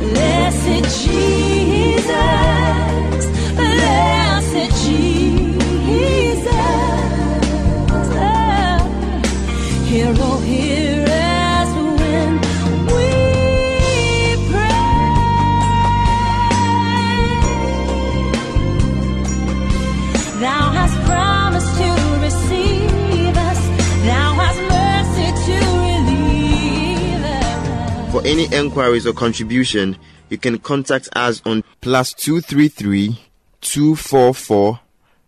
Blessed 0.00 0.84
Jesus, 1.06 2.12
blessed 3.56 4.86
Jesus, 4.86 5.17
Enquiries 28.78 29.08
or 29.08 29.12
contribution, 29.12 29.96
you 30.28 30.38
can 30.38 30.56
contact 30.56 31.08
us 31.16 31.42
on 31.44 31.64
plus 31.80 32.14
two 32.14 32.40
three 32.40 32.68
three 32.68 33.20
two 33.60 33.96
four 33.96 34.32
four 34.32 34.78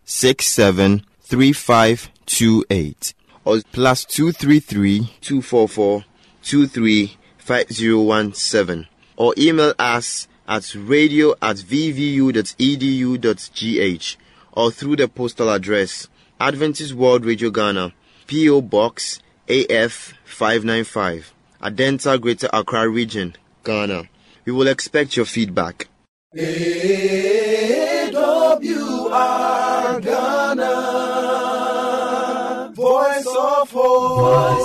six 0.05 0.47
seven 0.47 1.05
three 1.19 1.51
five 1.51 2.09
two 2.25 2.63
eight 2.69 3.13
or 3.43 3.59
plus 3.73 4.05
two 4.05 4.31
three 4.31 4.61
three 4.61 5.13
two 5.19 5.41
four 5.41 5.67
four 5.67 6.05
two 6.41 6.65
three 6.65 7.17
five 7.37 7.69
zero 7.73 7.99
one 7.99 8.33
seven 8.33 8.87
or 9.17 9.33
email 9.37 9.73
us 9.77 10.29
at 10.47 10.73
radio 10.73 11.31
at 11.41 11.57
vvu.edu.gh 11.57 12.55
or 14.53 14.71
through 14.71 14.95
the 14.95 15.09
postal 15.09 15.49
address 15.49 16.07
Adventist 16.39 16.93
World 16.93 17.25
Radio 17.25 17.49
Ghana, 17.49 17.91
P.O. 18.27 18.61
Box 18.61 19.21
AF 19.49 20.13
595, 20.23 21.33
Adenta 21.61 22.19
Greater 22.19 22.49
Accra 22.51 22.89
Region, 22.89 23.35
Ghana. 23.63 24.09
We 24.45 24.51
will 24.51 24.67
expect 24.67 25.15
your 25.15 25.25
feedback. 25.25 25.87
AWR 26.35 27.21
Ghana. 30.01 30.71
Voice 32.73 33.27
of 33.27 33.69
hope. 33.69 34.57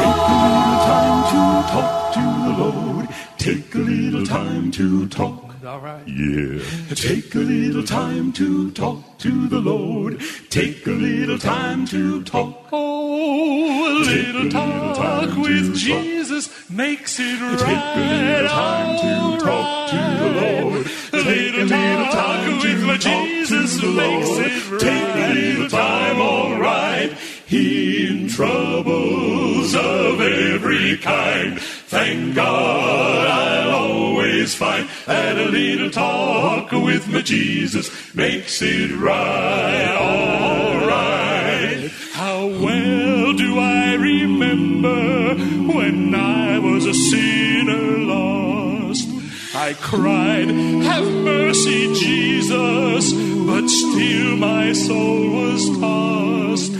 Take 0.00 0.24
a 0.32 0.38
little 0.48 0.80
time 0.88 1.20
to 1.30 1.40
talk 1.72 2.14
to 2.14 2.24
the 2.46 2.52
Lord. 2.64 3.06
Take 3.36 3.74
a 3.74 3.78
little 3.78 4.24
time 4.24 4.70
to 4.70 5.06
talk. 5.08 5.43
All 5.64 5.80
right. 5.80 6.06
Yeah. 6.06 6.62
Take 6.94 7.34
a 7.34 7.38
little 7.38 7.84
time 7.84 8.32
to 8.34 8.70
talk 8.72 9.18
to 9.20 9.48
the 9.48 9.60
Lord. 9.60 10.20
Take 10.50 10.86
a 10.86 10.90
little 10.90 11.38
time 11.38 11.86
to 11.86 12.22
talk. 12.24 12.68
Oh, 12.70 13.88
a 13.88 14.04
little 14.04 14.50
time 14.50 14.94
talk 14.94 15.38
with 15.38 15.74
Jesus 15.74 16.68
makes 16.68 17.18
it 17.18 17.40
right. 17.40 17.58
Take 17.58 17.78
a 17.78 18.00
little 18.00 18.48
time 18.48 19.38
to 19.38 19.44
talk 19.44 19.90
to 19.90 19.96
the 20.20 20.30
Lord. 20.40 20.86
A 21.12 21.28
little 21.30 21.68
talk 21.68 22.62
with 22.62 22.82
my 22.84 22.96
Jesus 22.98 23.82
makes 23.82 24.28
it 24.30 24.70
right. 24.70 24.80
Take 24.80 25.14
a 25.14 25.32
little 25.32 25.68
time, 25.70 26.20
all 26.20 26.60
right. 26.60 27.16
He 27.46 28.06
in 28.06 28.28
troubles 28.28 29.74
of 29.74 30.20
every 30.20 30.98
kind, 30.98 31.58
thank 31.94 32.34
God 32.34 33.26
I'll 33.28 33.70
always 33.70 34.52
find 34.52 34.88
that 35.06 35.38
a 35.38 35.44
little 35.44 35.90
talk 35.90 36.72
with 36.72 37.06
my 37.08 37.22
Jesus 37.22 37.86
makes 38.16 38.60
it 38.62 38.90
right, 38.98 39.94
all 39.94 40.88
right. 40.88 41.88
How 42.12 42.46
well 42.46 43.32
do 43.34 43.60
I 43.60 43.94
remember 43.94 45.36
when 45.72 46.16
I 46.16 46.58
was 46.58 46.84
a 46.84 46.94
sinner 46.94 47.98
lost? 47.98 49.08
I 49.54 49.74
cried, 49.74 50.48
Have 50.90 51.06
mercy, 51.06 51.94
Jesus, 51.94 53.12
but 53.12 53.68
still 53.68 54.36
my 54.36 54.72
soul 54.72 55.30
was 55.30 55.62
tossed. 55.78 56.72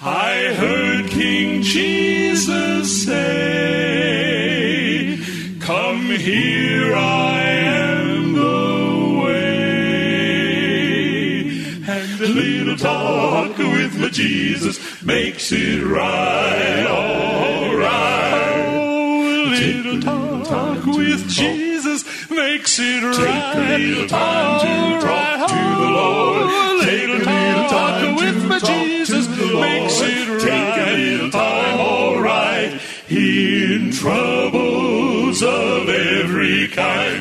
I 0.00 0.54
heard 0.54 1.10
King 1.10 1.62
Jesus 1.62 3.04
say, 3.04 4.29
Come 5.70 6.10
here, 6.10 6.96
I 6.96 7.42
am 7.42 8.32
the 8.34 9.22
way. 9.22 9.70
And 11.86 12.20
a 12.20 12.26
little 12.26 12.76
talk 12.76 13.56
with 13.56 13.96
my 13.96 14.08
Jesus 14.08 15.00
makes 15.04 15.52
it 15.52 15.84
right, 15.84 16.86
all 16.88 17.76
right. 17.76 18.64
Oh, 18.66 19.22
a 19.22 19.46
little 19.46 20.00
talk 20.42 20.86
with 20.86 21.28
Jesus 21.28 22.02
makes 22.28 22.80
it 22.80 23.04
right. 23.04 23.14
Take 23.14 23.54
a 23.54 23.78
little 23.78 24.08
time 24.08 24.60
to 24.62 25.06
talk 25.06 25.50
to 25.50 25.54
the 25.54 25.90
Lord. 26.00 26.50
Take 26.82 27.04
a 27.04 27.12
little 27.12 27.28
oh, 27.28 27.68
talk 27.70 28.16
with 28.18 28.44
my 28.44 28.58
Jesus 28.58 29.28
makes 29.28 30.00
it 30.00 30.28
right. 30.28 30.40
Take 30.40 30.76
a 30.84 30.96
little 30.96 31.30
time, 31.30 31.78
all 31.78 32.18
right. 32.20 32.80
In 33.08 33.92
every 33.92 34.39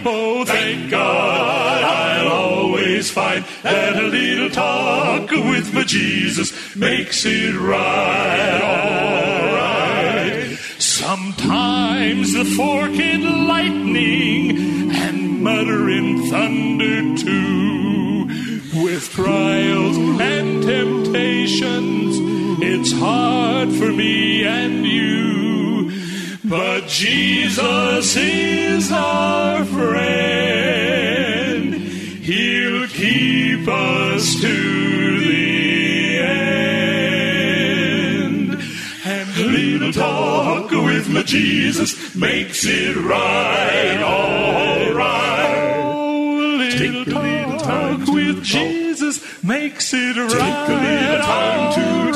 Oh, 0.06 0.46
thank 0.46 0.90
God 0.90 1.84
I'll 1.84 2.28
always 2.32 3.12
find 3.12 3.44
that 3.64 3.96
a 3.96 4.08
little 4.08 4.50
talk 4.50 5.30
with 5.32 5.74
my 5.74 5.84
Jesus 5.84 6.76
makes 6.76 7.26
it 7.26 7.56
right, 7.56 8.62
all 8.64 9.56
right. 9.56 10.58
Sometimes 10.78 12.34
the 12.34 12.46
forked 12.46 12.98
lightning 12.98 14.92
and 14.92 15.42
muttering 15.44 16.30
thunder 16.30 17.18
too. 17.18 18.28
With 18.84 19.10
trials 19.10 19.98
and 19.98 20.64
temptations, 20.64 22.18
it's 22.62 22.92
hard 22.94 23.74
for 23.74 23.92
me 23.92 24.46
and. 24.46 24.79
But 26.50 26.88
Jesus 26.88 28.16
is 28.16 28.92
our 28.92 29.64
friend. 29.66 30.16
He'll 31.76 32.88
keep 32.88 33.68
us 33.68 34.34
to 34.42 35.20
the 35.20 36.18
end. 36.18 37.80
And 39.06 39.30
a 39.38 39.44
little 39.44 39.94
talk 39.94 40.72
with 40.72 41.08
my 41.10 41.22
Jesus 41.22 42.16
makes 42.16 42.66
it 42.66 42.96
right, 42.96 44.02
all 44.02 44.92
right. 44.96 45.84
Oh, 45.84 46.40
a 46.40 46.68
little 46.68 47.60
talk 47.60 48.08
with 48.08 48.44
Jesus 48.44 49.22
makes 49.44 49.94
it 49.94 50.18
right. 50.18 50.32
Take 50.32 50.68
a 50.68 50.74
little 50.82 51.22
time 51.22 51.74
to 51.76 52.09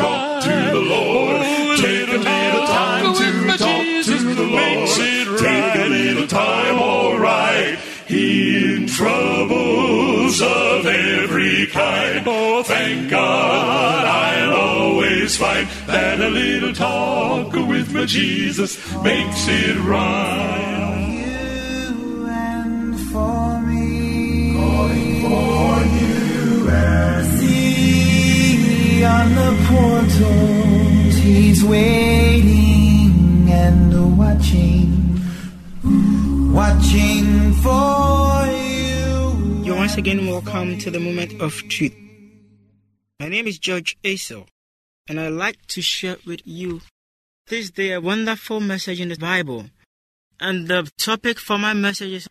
troubles 9.04 10.42
of 10.42 10.86
every 10.86 11.68
kind. 11.68 12.24
Oh, 12.26 12.64
thank 12.64 13.10
God 13.10 14.06
I'll 14.06 14.54
always 14.54 15.36
find 15.36 15.68
that 15.88 16.22
a 16.22 16.30
little 16.30 16.74
talk 16.74 17.52
with 17.54 17.94
my 17.94 18.06
Jesus 18.06 18.72
makes 19.02 19.48
it 19.50 19.78
right. 19.80 21.20
You 21.20 22.28
and 22.28 23.00
for 23.12 23.60
me, 23.62 24.54
for 25.24 25.76
you 26.00 26.70
and 26.70 27.40
me. 27.42 29.04
On 29.04 29.28
the 29.42 29.52
portals, 29.70 31.16
he's 31.18 31.62
waiting 31.64 33.50
and 33.50 34.18
watching, 34.18 35.20
watching 36.54 37.54
for 37.64 38.33
once 39.94 40.00
again 40.00 40.26
welcome 40.26 40.76
to 40.80 40.90
the 40.90 41.00
moment 41.00 41.40
of 41.40 41.54
truth. 41.70 41.96
My 43.20 43.28
name 43.28 43.46
is 43.46 43.60
George 43.60 43.96
Asel, 44.04 44.48
and 45.08 45.20
I'd 45.20 45.34
like 45.34 45.68
to 45.68 45.84
share 45.84 46.18
with 46.26 46.40
you 46.46 46.82
this 47.46 47.70
day 47.70 47.92
a 47.92 48.02
wonderful 48.02 48.60
message 48.60 49.00
in 49.00 49.10
the 49.10 49.18
Bible. 49.18 49.66
And 50.40 50.68
the 50.68 50.90
topic 50.98 51.38
for 51.38 51.60
my 51.60 51.76
message 51.76 52.12
is 52.12 52.28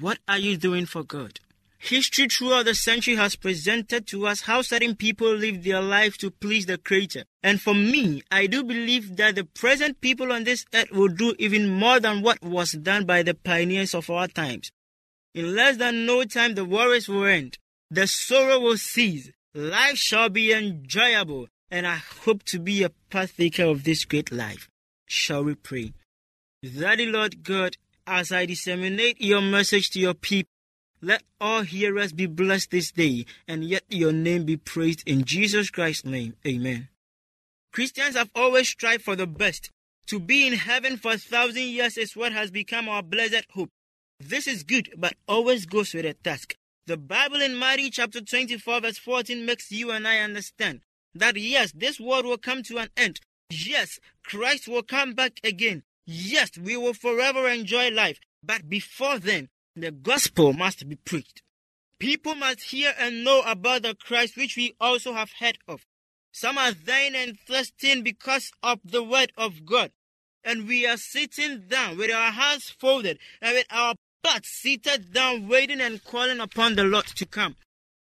What 0.00 0.20
are 0.26 0.38
you 0.38 0.56
doing 0.56 0.86
for 0.86 1.02
God? 1.02 1.38
History 1.78 2.28
throughout 2.28 2.64
the 2.64 2.74
century 2.74 3.16
has 3.16 3.36
presented 3.36 4.06
to 4.06 4.26
us 4.26 4.40
how 4.40 4.62
certain 4.62 4.96
people 4.96 5.34
live 5.34 5.64
their 5.64 5.82
life 5.82 6.16
to 6.16 6.30
please 6.30 6.64
the 6.64 6.78
Creator. 6.78 7.24
And 7.42 7.60
for 7.60 7.74
me, 7.74 8.22
I 8.30 8.46
do 8.46 8.64
believe 8.64 9.18
that 9.18 9.34
the 9.34 9.44
present 9.44 10.00
people 10.00 10.32
on 10.32 10.44
this 10.44 10.64
earth 10.72 10.90
will 10.90 11.08
do 11.08 11.34
even 11.38 11.68
more 11.68 12.00
than 12.00 12.22
what 12.22 12.40
was 12.40 12.72
done 12.72 13.04
by 13.04 13.22
the 13.22 13.34
pioneers 13.34 13.94
of 13.94 14.08
our 14.08 14.28
times. 14.28 14.72
In 15.34 15.54
less 15.54 15.78
than 15.78 16.04
no 16.04 16.24
time, 16.24 16.54
the 16.54 16.64
worries 16.64 17.08
will 17.08 17.24
end, 17.24 17.56
the 17.90 18.06
sorrow 18.06 18.60
will 18.60 18.76
cease, 18.76 19.30
life 19.54 19.96
shall 19.96 20.28
be 20.28 20.52
enjoyable, 20.52 21.48
and 21.70 21.86
I 21.86 21.96
hope 21.96 22.42
to 22.44 22.58
be 22.58 22.82
a 22.82 22.90
partaker 23.10 23.64
of 23.64 23.84
this 23.84 24.04
great 24.04 24.30
life. 24.30 24.68
Shall 25.06 25.44
we 25.44 25.54
pray? 25.54 25.94
Daddy 26.62 27.06
Lord 27.06 27.42
God, 27.42 27.76
as 28.06 28.30
I 28.30 28.46
disseminate 28.46 29.20
your 29.20 29.40
message 29.40 29.90
to 29.90 30.00
your 30.00 30.14
people, 30.14 30.50
let 31.00 31.22
all 31.40 31.62
hearers 31.62 32.12
be 32.12 32.26
blessed 32.26 32.70
this 32.70 32.92
day, 32.92 33.26
and 33.48 33.64
yet 33.64 33.84
your 33.88 34.12
name 34.12 34.44
be 34.44 34.56
praised 34.56 35.02
in 35.06 35.24
Jesus 35.24 35.70
Christ's 35.70 36.04
name. 36.04 36.36
Amen. 36.46 36.88
Christians 37.72 38.16
have 38.16 38.30
always 38.34 38.68
strived 38.68 39.02
for 39.02 39.16
the 39.16 39.26
best. 39.26 39.70
To 40.06 40.20
be 40.20 40.46
in 40.46 40.52
heaven 40.52 40.98
for 40.98 41.12
a 41.12 41.18
thousand 41.18 41.62
years 41.62 41.96
is 41.96 42.14
what 42.14 42.32
has 42.32 42.50
become 42.50 42.88
our 42.88 43.02
blessed 43.02 43.46
hope. 43.50 43.70
This 44.28 44.46
is 44.46 44.62
good, 44.62 44.94
but 44.96 45.14
always 45.26 45.66
goes 45.66 45.92
with 45.92 46.06
a 46.06 46.14
task. 46.14 46.54
The 46.86 46.96
Bible 46.96 47.42
in 47.42 47.58
Matthew 47.58 47.90
chapter 47.90 48.20
24 48.20 48.80
verse 48.80 48.98
14 48.98 49.44
makes 49.44 49.72
you 49.72 49.90
and 49.90 50.06
I 50.06 50.18
understand 50.18 50.82
that 51.12 51.36
yes, 51.36 51.72
this 51.72 51.98
world 51.98 52.24
will 52.24 52.38
come 52.38 52.62
to 52.64 52.78
an 52.78 52.90
end. 52.96 53.18
Yes, 53.50 53.98
Christ 54.22 54.68
will 54.68 54.84
come 54.84 55.14
back 55.14 55.40
again. 55.42 55.82
Yes, 56.06 56.56
we 56.56 56.76
will 56.76 56.94
forever 56.94 57.48
enjoy 57.48 57.90
life. 57.90 58.20
But 58.44 58.68
before 58.68 59.18
then, 59.18 59.48
the 59.74 59.90
gospel 59.90 60.52
must 60.52 60.88
be 60.88 60.96
preached. 60.96 61.42
People 61.98 62.36
must 62.36 62.62
hear 62.62 62.94
and 62.96 63.24
know 63.24 63.42
about 63.44 63.82
the 63.82 63.96
Christ 63.96 64.36
which 64.36 64.56
we 64.56 64.76
also 64.80 65.14
have 65.14 65.32
heard 65.40 65.58
of. 65.66 65.84
Some 66.30 66.58
are 66.58 66.72
dying 66.72 67.16
and 67.16 67.38
thirsting 67.40 68.02
because 68.02 68.52
of 68.62 68.78
the 68.84 69.02
word 69.02 69.32
of 69.36 69.64
God. 69.64 69.90
And 70.44 70.68
we 70.68 70.86
are 70.86 70.96
sitting 70.96 71.64
down 71.68 71.98
with 71.98 72.12
our 72.12 72.30
hands 72.30 72.70
folded 72.70 73.18
and 73.40 73.54
with 73.54 73.66
our 73.70 73.94
butts 74.22 74.48
seated 74.48 75.12
down, 75.12 75.48
waiting 75.48 75.80
and 75.80 76.02
calling 76.04 76.40
upon 76.40 76.76
the 76.76 76.84
Lord 76.84 77.06
to 77.06 77.26
come. 77.26 77.56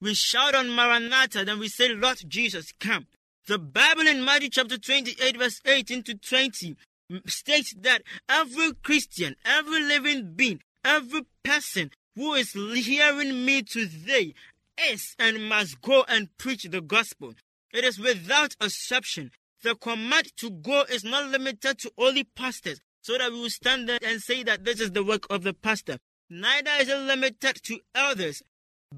We 0.01 0.13
shout 0.13 0.53
on 0.53 0.69
Maranatha, 0.69 1.45
then 1.45 1.59
we 1.59 1.69
say, 1.69 1.89
Lord 1.93 2.17
Jesus, 2.27 2.73
come. 2.79 3.07
The 3.47 3.57
Bible 3.57 4.07
in 4.07 4.23
Matthew 4.23 4.49
chapter 4.49 4.77
28, 4.77 5.37
verse 5.37 5.59
18 5.65 6.03
to 6.03 6.15
20 6.15 6.75
states 7.27 7.73
that 7.81 8.03
every 8.27 8.73
Christian, 8.83 9.35
every 9.45 9.81
living 9.81 10.33
being, 10.35 10.61
every 10.83 11.21
person 11.43 11.91
who 12.15 12.33
is 12.33 12.51
hearing 12.51 13.45
me 13.45 13.61
today 13.63 14.33
is 14.89 15.15
and 15.19 15.47
must 15.47 15.81
go 15.81 16.03
and 16.07 16.29
preach 16.37 16.63
the 16.63 16.81
gospel. 16.81 17.33
It 17.73 17.83
is 17.83 17.99
without 17.99 18.55
exception. 18.61 19.31
The 19.63 19.75
command 19.75 20.35
to 20.37 20.49
go 20.49 20.83
is 20.89 21.03
not 21.03 21.29
limited 21.29 21.79
to 21.79 21.91
only 21.97 22.25
pastors, 22.25 22.79
so 23.03 23.17
that 23.17 23.31
we 23.31 23.41
will 23.41 23.49
stand 23.49 23.87
there 23.87 23.99
and 24.01 24.21
say 24.21 24.43
that 24.43 24.63
this 24.63 24.79
is 24.79 24.91
the 24.91 25.03
work 25.03 25.27
of 25.29 25.43
the 25.43 25.53
pastor. 25.53 25.99
Neither 26.29 26.71
is 26.79 26.87
it 26.89 26.97
limited 26.97 27.59
to 27.63 27.79
elders, 27.93 28.41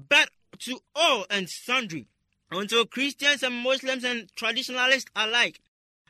but 0.08 0.30
to 0.60 0.78
all 0.94 1.26
and 1.28 1.50
sundry, 1.50 2.06
until 2.50 2.86
Christians 2.86 3.42
and 3.42 3.54
Muslims 3.54 4.04
and 4.04 4.30
traditionalists 4.36 5.10
alike, 5.16 5.60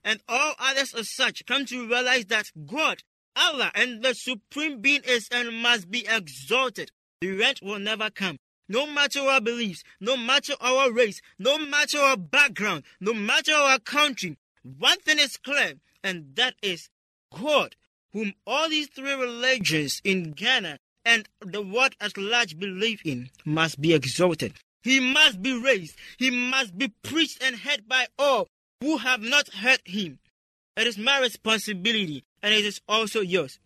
and 0.04 0.20
all 0.28 0.54
others 0.60 0.94
as 0.94 1.10
such, 1.10 1.46
come 1.46 1.64
to 1.66 1.88
realize 1.88 2.26
that 2.26 2.52
God, 2.66 3.02
Allah, 3.34 3.72
and 3.74 4.02
the 4.02 4.14
Supreme 4.14 4.80
Being 4.80 5.02
is 5.04 5.26
and 5.32 5.62
must 5.62 5.90
be 5.90 6.06
exalted. 6.06 6.92
The 7.22 7.32
rent 7.32 7.60
will 7.62 7.78
never 7.78 8.10
come. 8.10 8.36
No 8.68 8.86
matter 8.86 9.20
our 9.20 9.40
beliefs, 9.40 9.82
no 10.00 10.18
matter 10.18 10.52
our 10.60 10.92
race, 10.92 11.22
no 11.38 11.56
matter 11.56 11.98
our 11.98 12.18
background, 12.18 12.82
no 13.00 13.14
matter 13.14 13.54
our 13.54 13.78
country, 13.78 14.36
one 14.62 14.98
thing 14.98 15.18
is 15.18 15.38
clear, 15.38 15.74
and 16.04 16.36
that 16.36 16.54
is 16.62 16.90
God, 17.32 17.74
whom 18.16 18.32
all 18.46 18.66
these 18.70 18.88
three 18.88 19.12
religions 19.12 20.00
in 20.02 20.32
Ghana 20.32 20.78
and 21.04 21.28
the 21.44 21.60
world 21.60 21.94
at 22.00 22.16
large 22.16 22.58
believe 22.58 23.02
in, 23.04 23.28
must 23.44 23.78
be 23.78 23.92
exalted. 23.92 24.54
He 24.82 25.00
must 25.00 25.42
be 25.42 25.52
raised. 25.52 25.96
He 26.16 26.30
must 26.30 26.78
be 26.78 26.88
preached 27.02 27.42
and 27.42 27.56
heard 27.56 27.86
by 27.86 28.06
all 28.18 28.46
who 28.80 28.96
have 28.96 29.20
not 29.20 29.52
heard 29.52 29.80
him. 29.84 30.18
It 30.78 30.86
is 30.86 30.96
my 30.96 31.20
responsibility, 31.20 32.24
and 32.42 32.54
it 32.54 32.64
is 32.64 32.80
also 32.88 33.20
yours. 33.20 33.58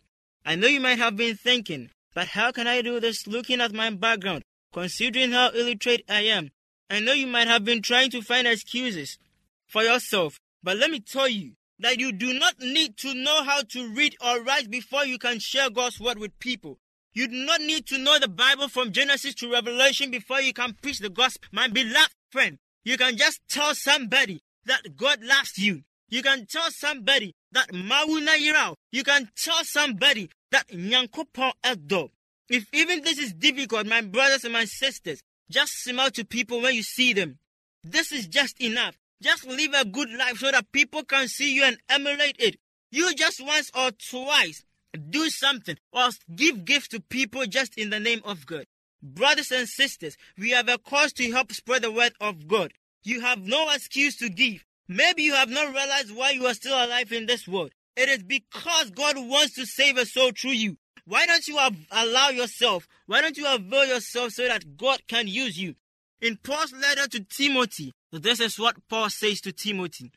I 0.45 0.55
know 0.55 0.67
you 0.67 0.81
might 0.81 0.97
have 0.97 1.15
been 1.15 1.37
thinking, 1.37 1.89
but 2.13 2.27
how 2.27 2.51
can 2.51 2.67
I 2.67 2.81
do 2.81 2.99
this 2.99 3.27
looking 3.27 3.61
at 3.61 3.71
my 3.71 3.89
background, 3.91 4.43
considering 4.73 5.31
how 5.31 5.51
illiterate 5.51 6.03
I 6.09 6.23
am? 6.23 6.51
I 6.89 6.99
know 6.99 7.13
you 7.13 7.27
might 7.27 7.47
have 7.47 7.63
been 7.63 7.81
trying 7.81 8.09
to 8.11 8.21
find 8.21 8.45
excuses 8.47 9.17
for 9.65 9.81
yourself, 9.81 10.41
but 10.61 10.75
let 10.75 10.91
me 10.91 10.99
tell 10.99 11.29
you 11.29 11.53
that 11.81 11.99
you 11.99 12.11
do 12.11 12.33
not 12.33 12.59
need 12.59 12.97
to 12.97 13.13
know 13.13 13.43
how 13.43 13.61
to 13.61 13.89
read 13.89 14.15
or 14.25 14.41
write 14.43 14.69
before 14.69 15.05
you 15.05 15.17
can 15.17 15.39
share 15.39 15.69
God's 15.69 15.99
word 15.99 16.17
with 16.17 16.37
people. 16.39 16.77
You 17.13 17.27
do 17.27 17.35
not 17.45 17.59
need 17.59 17.87
to 17.87 17.97
know 17.97 18.19
the 18.19 18.27
Bible 18.29 18.69
from 18.69 18.91
Genesis 18.91 19.35
to 19.35 19.51
Revelation 19.51 20.11
before 20.11 20.39
you 20.39 20.53
can 20.53 20.75
preach 20.81 20.99
the 20.99 21.09
gospel. 21.09 21.49
My 21.51 21.67
beloved 21.67 22.13
friend, 22.31 22.57
you 22.85 22.97
can 22.97 23.17
just 23.17 23.41
tell 23.49 23.75
somebody 23.75 24.41
that 24.65 24.95
God 24.95 25.21
loves 25.21 25.57
you. 25.57 25.83
You 26.09 26.21
can 26.21 26.45
tell 26.45 26.69
somebody 26.71 27.35
that 27.51 27.73
Mauna 27.73 28.31
Yirao. 28.31 28.75
You 28.91 29.03
can 29.03 29.29
tell 29.35 29.63
somebody 29.63 30.29
that 30.51 30.67
Nyankopon 30.69 31.53
Edo. 31.69 32.11
If 32.49 32.67
even 32.73 33.01
this 33.01 33.17
is 33.17 33.33
difficult, 33.33 33.87
my 33.87 34.01
brothers 34.01 34.43
and 34.43 34.53
my 34.53 34.65
sisters, 34.65 35.21
just 35.49 35.83
smile 35.83 36.11
to 36.11 36.25
people 36.25 36.61
when 36.61 36.75
you 36.75 36.83
see 36.83 37.13
them. 37.13 37.39
This 37.83 38.11
is 38.11 38.27
just 38.27 38.61
enough. 38.61 38.95
Just 39.21 39.45
live 39.45 39.73
a 39.75 39.85
good 39.85 40.09
life 40.11 40.37
so 40.37 40.49
that 40.51 40.71
people 40.71 41.03
can 41.03 41.27
see 41.27 41.53
you 41.53 41.63
and 41.63 41.77
emulate 41.89 42.37
it. 42.39 42.57
You 42.89 43.13
just 43.13 43.45
once 43.45 43.71
or 43.75 43.91
twice 43.91 44.63
do 45.09 45.29
something 45.29 45.77
or 45.93 46.09
give 46.35 46.65
gifts 46.65 46.89
to 46.89 46.99
people 46.99 47.45
just 47.45 47.77
in 47.77 47.91
the 47.91 47.99
name 47.99 48.21
of 48.25 48.45
God. 48.45 48.65
Brothers 49.03 49.51
and 49.51 49.67
sisters, 49.67 50.17
we 50.37 50.51
have 50.51 50.67
a 50.69 50.77
cause 50.77 51.13
to 51.13 51.31
help 51.31 51.51
spread 51.53 51.83
the 51.83 51.91
word 51.91 52.13
of 52.19 52.47
God. 52.47 52.73
You 53.03 53.21
have 53.21 53.39
no 53.39 53.69
excuse 53.71 54.17
to 54.17 54.29
give. 54.29 54.65
Maybe 54.87 55.23
you 55.23 55.33
have 55.33 55.49
not 55.49 55.73
realized 55.73 56.15
why 56.15 56.31
you 56.31 56.45
are 56.47 56.53
still 56.53 56.73
alive 56.73 57.11
in 57.11 57.25
this 57.25 57.47
world. 57.47 57.71
It 57.95 58.09
is 58.09 58.23
because 58.23 58.89
God 58.91 59.15
wants 59.17 59.55
to 59.55 59.65
save 59.65 59.97
a 59.97 60.05
soul 60.05 60.31
through 60.39 60.51
you. 60.51 60.77
Why 61.05 61.25
don't 61.25 61.47
you 61.47 61.59
allow 61.91 62.29
yourself? 62.29 62.87
Why 63.05 63.21
don't 63.21 63.37
you 63.37 63.47
avail 63.47 63.85
yourself 63.85 64.31
so 64.33 64.47
that 64.47 64.77
God 64.77 65.01
can 65.07 65.27
use 65.27 65.57
you? 65.57 65.75
In 66.21 66.37
Paul's 66.37 66.73
letter 66.73 67.07
to 67.07 67.23
Timothy, 67.23 67.93
this 68.19 68.39
is 68.39 68.59
what 68.59 68.75
Paul 68.89 69.09
says 69.09 69.41
to 69.41 69.51
Timothy. 69.51 70.11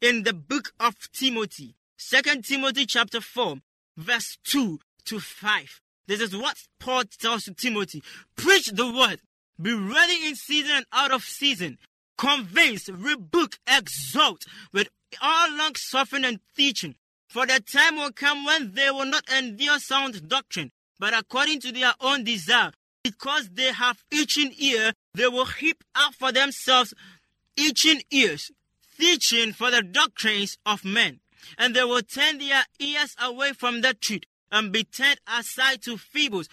In 0.00 0.22
the 0.22 0.32
book 0.32 0.72
of 0.80 0.94
Timothy, 1.12 1.74
2 1.98 2.42
Timothy 2.42 2.86
chapter 2.86 3.20
4, 3.20 3.56
verse 3.96 4.38
2 4.44 4.78
to 5.06 5.20
5. 5.20 5.80
This 6.06 6.20
is 6.20 6.36
what 6.36 6.56
Paul 6.78 7.04
tells 7.18 7.44
to 7.44 7.54
Timothy. 7.54 8.02
Preach 8.36 8.68
the 8.68 8.90
word. 8.90 9.20
Be 9.60 9.72
ready 9.72 10.26
in 10.26 10.34
season 10.34 10.72
and 10.76 10.86
out 10.92 11.12
of 11.12 11.22
season. 11.22 11.78
Convince, 12.18 12.88
rebuke, 12.88 13.58
exhort 13.66 14.44
with 14.72 14.88
all 15.22 15.56
long 15.56 15.74
suffering 15.76 16.24
and 16.24 16.40
teaching. 16.56 16.94
For 17.28 17.46
the 17.46 17.60
time 17.60 17.96
will 17.96 18.12
come 18.12 18.44
when 18.44 18.74
they 18.74 18.90
will 18.90 19.06
not 19.06 19.24
endure 19.30 19.78
sound 19.78 20.28
doctrine, 20.28 20.70
but 20.98 21.16
according 21.16 21.60
to 21.60 21.72
their 21.72 21.94
own 22.00 22.24
desire. 22.24 22.72
Because 23.02 23.50
they 23.52 23.72
have 23.72 24.02
itching 24.10 24.54
ear, 24.56 24.92
they 25.14 25.28
will 25.28 25.44
heap 25.44 25.84
up 25.94 26.14
for 26.14 26.32
themselves 26.32 26.94
itching 27.56 28.02
ears, 28.10 28.50
teaching 28.98 29.52
for 29.52 29.70
the 29.70 29.82
doctrines 29.82 30.58
of 30.64 30.84
men. 30.84 31.20
And 31.58 31.74
they 31.74 31.84
will 31.84 32.02
turn 32.02 32.38
their 32.38 32.64
ears 32.78 33.14
away 33.22 33.52
from 33.52 33.82
the 33.82 33.94
truth 33.94 34.22
and 34.50 34.72
be 34.72 34.84
turned 34.84 35.20
aside 35.26 35.82
to 35.82 35.96
fables. 35.96 36.48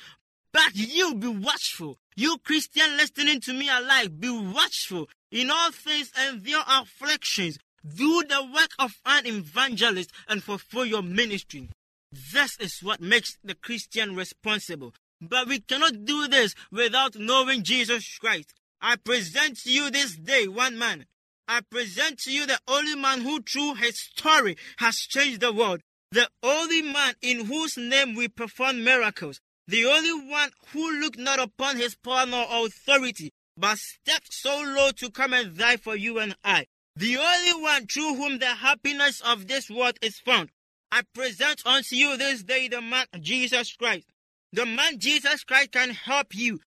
But 0.51 0.75
you 0.75 1.15
be 1.15 1.27
watchful. 1.27 1.97
You 2.15 2.37
Christian 2.39 2.97
listening 2.97 3.39
to 3.41 3.53
me 3.53 3.69
alike, 3.69 4.19
be 4.19 4.29
watchful. 4.29 5.07
In 5.31 5.49
all 5.49 5.71
things 5.71 6.11
endure 6.27 6.63
afflictions. 6.67 7.57
Do 7.95 8.23
the 8.27 8.43
work 8.53 8.71
of 8.77 8.93
an 9.05 9.25
evangelist 9.25 10.11
and 10.27 10.43
fulfill 10.43 10.85
your 10.85 11.01
ministry. 11.01 11.69
This 12.11 12.57
is 12.59 12.79
what 12.83 13.01
makes 13.01 13.37
the 13.43 13.55
Christian 13.55 14.15
responsible. 14.15 14.93
But 15.21 15.47
we 15.47 15.59
cannot 15.59 16.03
do 16.03 16.27
this 16.27 16.53
without 16.71 17.15
knowing 17.15 17.63
Jesus 17.63 18.17
Christ. 18.17 18.53
I 18.81 18.95
present 18.95 19.59
to 19.59 19.71
you 19.71 19.91
this 19.91 20.15
day 20.15 20.47
one 20.47 20.77
man. 20.77 21.05
I 21.47 21.61
present 21.61 22.19
to 22.19 22.31
you 22.31 22.45
the 22.47 22.59
only 22.67 22.95
man 22.95 23.21
who 23.21 23.41
through 23.41 23.75
his 23.75 23.99
story 23.99 24.57
has 24.77 24.95
changed 24.97 25.41
the 25.41 25.53
world. 25.53 25.81
The 26.11 26.27
only 26.41 26.81
man 26.81 27.13
in 27.21 27.45
whose 27.45 27.77
name 27.77 28.15
we 28.15 28.27
perform 28.27 28.83
miracles. 28.83 29.39
the 29.67 29.85
only 29.85 30.29
one 30.29 30.51
who 30.73 30.99
looked 30.99 31.17
not 31.17 31.39
upon 31.39 31.77
his 31.77 31.95
power 31.95 32.25
nor 32.25 32.45
authority, 32.49 33.31
but 33.55 33.77
stepped 33.77 34.33
so 34.33 34.61
low 34.61 34.91
to 34.91 35.09
come 35.09 35.33
and 35.33 35.57
die 35.57 35.77
for 35.77 35.95
you 35.95 36.19
and 36.19 36.35
I. 36.43 36.65
The 36.97 37.17
only 37.17 37.61
one 37.61 37.87
through 37.87 38.15
whom 38.15 38.39
the 38.39 38.47
happiness 38.47 39.21
of 39.21 39.47
this 39.47 39.69
world 39.69 39.97
is 40.01 40.19
found. 40.19 40.49
I 40.91 41.03
present 41.13 41.65
unto 41.65 41.95
you 41.95 42.17
this 42.17 42.43
day 42.43 42.67
the 42.67 42.81
man 42.81 43.05
Jesus 43.21 43.73
Christ. 43.73 44.07
The 44.51 44.65
man 44.65 44.99
Jesus 44.99 45.45
Christ 45.45 45.71
can 45.71 45.91
help 45.91 46.35
you, 46.35 46.59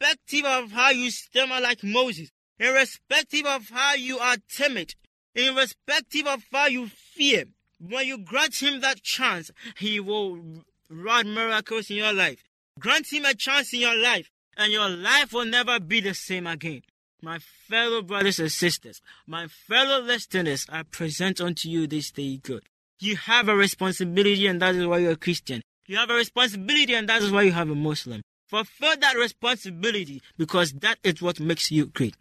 irrespective 0.00 0.44
of 0.44 0.72
how 0.72 0.90
you 0.90 1.10
stammer 1.10 1.60
like 1.60 1.82
Moses, 1.82 2.30
irrespective 2.58 3.46
of 3.46 3.68
how 3.70 3.94
you 3.94 4.18
are 4.18 4.36
timid, 4.48 4.94
irrespective 5.34 6.26
of 6.26 6.44
how 6.52 6.66
you 6.66 6.88
fear. 6.88 7.44
When 7.80 8.06
you 8.06 8.18
grant 8.18 8.56
him 8.56 8.80
that 8.80 9.02
chance, 9.02 9.50
he 9.76 10.00
will 10.00 10.64
wrought 10.90 11.26
miracles 11.26 11.90
in 11.90 11.96
your 11.96 12.12
life. 12.12 12.42
Grant 12.78 13.12
him 13.12 13.24
a 13.24 13.34
chance 13.34 13.72
in 13.72 13.80
your 13.80 13.96
life, 13.96 14.30
and 14.56 14.72
your 14.72 14.88
life 14.88 15.32
will 15.32 15.44
never 15.44 15.78
be 15.78 16.00
the 16.00 16.14
same 16.14 16.46
again. 16.46 16.82
My 17.20 17.38
fellow 17.38 18.02
brothers 18.02 18.38
and 18.38 18.50
sisters, 18.50 19.00
my 19.26 19.48
fellow 19.48 20.00
listeners, 20.00 20.66
I 20.68 20.84
present 20.84 21.40
unto 21.40 21.68
you 21.68 21.86
this 21.86 22.10
day 22.10 22.36
good. 22.36 22.62
You 23.00 23.16
have 23.16 23.48
a 23.48 23.54
responsibility, 23.54 24.46
and 24.46 24.60
that 24.62 24.74
is 24.74 24.86
why 24.86 24.98
you're 24.98 25.12
a 25.12 25.16
Christian. 25.16 25.62
You 25.86 25.96
have 25.96 26.10
a 26.10 26.14
responsibility, 26.14 26.94
and 26.94 27.08
that 27.08 27.22
is 27.22 27.30
why 27.30 27.42
you 27.42 27.52
have 27.52 27.70
a 27.70 27.74
Muslim. 27.74 28.22
Fulfill 28.48 28.96
that 28.96 29.14
responsibility 29.14 30.22
because 30.38 30.72
that 30.72 30.98
is 31.04 31.20
what 31.20 31.38
makes 31.38 31.70
you 31.70 31.84
great. 31.84 32.16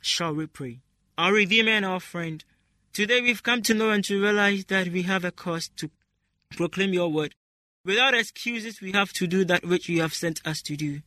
Shall 0.00 0.32
we 0.32 0.46
pray? 0.46 0.78
Our 1.18 1.32
Redeemer 1.32 1.72
and 1.72 1.84
our 1.84 1.98
friend, 1.98 2.44
today 2.92 3.20
we've 3.20 3.42
come 3.42 3.60
to 3.62 3.74
know 3.74 3.90
and 3.90 4.04
to 4.04 4.22
realize 4.22 4.66
that 4.66 4.88
we 4.88 5.02
have 5.02 5.24
a 5.24 5.32
cause 5.32 5.68
to 5.78 5.90
proclaim 6.56 6.92
your 6.92 7.08
word. 7.08 7.34
Without 7.84 8.14
excuses, 8.14 8.80
we 8.80 8.92
have 8.92 9.12
to 9.14 9.26
do 9.26 9.44
that 9.46 9.64
which 9.64 9.88
you 9.88 10.00
have 10.02 10.14
sent 10.14 10.40
us 10.46 10.62
to 10.62 10.76
do. 10.76 11.00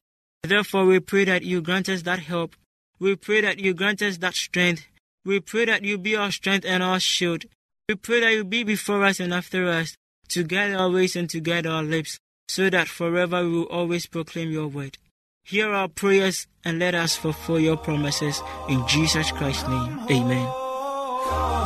Therefore, 0.43 0.85
we 0.85 0.99
pray 0.99 1.23
that 1.23 1.43
you 1.43 1.61
grant 1.61 1.87
us 1.87 2.01
that 2.01 2.19
help. 2.19 2.57
We 2.99 3.15
pray 3.15 3.39
that 3.41 3.59
you 3.59 3.73
grant 3.73 4.01
us 4.01 4.17
that 4.17 4.35
strength. 4.35 4.85
We 5.23 5.39
pray 5.39 5.65
that 5.65 5.85
you 5.85 5.97
be 5.97 6.17
our 6.17 6.31
strength 6.31 6.65
and 6.65 6.83
our 6.83 6.99
shield. 6.99 7.45
We 7.87 7.95
pray 7.95 8.19
that 8.19 8.33
you 8.33 8.43
be 8.43 8.65
before 8.65 9.05
us 9.05 9.21
and 9.21 9.33
after 9.33 9.69
us, 9.69 9.95
to 10.29 10.43
guide 10.43 10.73
our 10.73 10.89
ways 10.89 11.15
and 11.15 11.29
to 11.29 11.39
guide 11.39 11.65
our 11.65 11.83
lips, 11.83 12.19
so 12.47 12.69
that 12.69 12.87
forever 12.87 13.43
we 13.43 13.51
will 13.51 13.63
always 13.63 14.05
proclaim 14.07 14.51
your 14.51 14.67
word. 14.67 14.97
Hear 15.43 15.73
our 15.73 15.87
prayers 15.87 16.47
and 16.63 16.79
let 16.79 16.95
us 16.95 17.15
fulfill 17.15 17.59
your 17.59 17.77
promises. 17.77 18.41
In 18.69 18.87
Jesus 18.87 19.31
Christ's 19.31 19.67
name, 19.67 19.99
amen. 20.09 21.62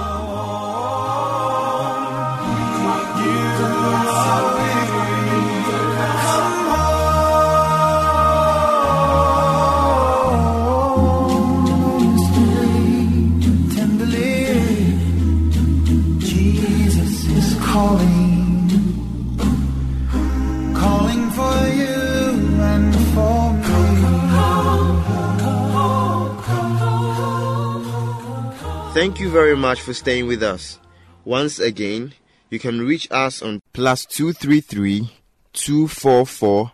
Thank 28.98 29.20
you 29.20 29.30
very 29.30 29.56
much 29.56 29.80
for 29.80 29.94
staying 29.94 30.26
with 30.26 30.42
us. 30.42 30.80
Once 31.24 31.60
again, 31.60 32.16
you 32.50 32.58
can 32.58 32.82
reach 32.82 33.08
us 33.12 33.44
on 33.44 33.62
plus 33.72 34.08
two 34.08 34.34
three 34.34 34.60
three 34.60 35.12
two 35.54 35.88
four 35.88 36.26
four 36.26 36.72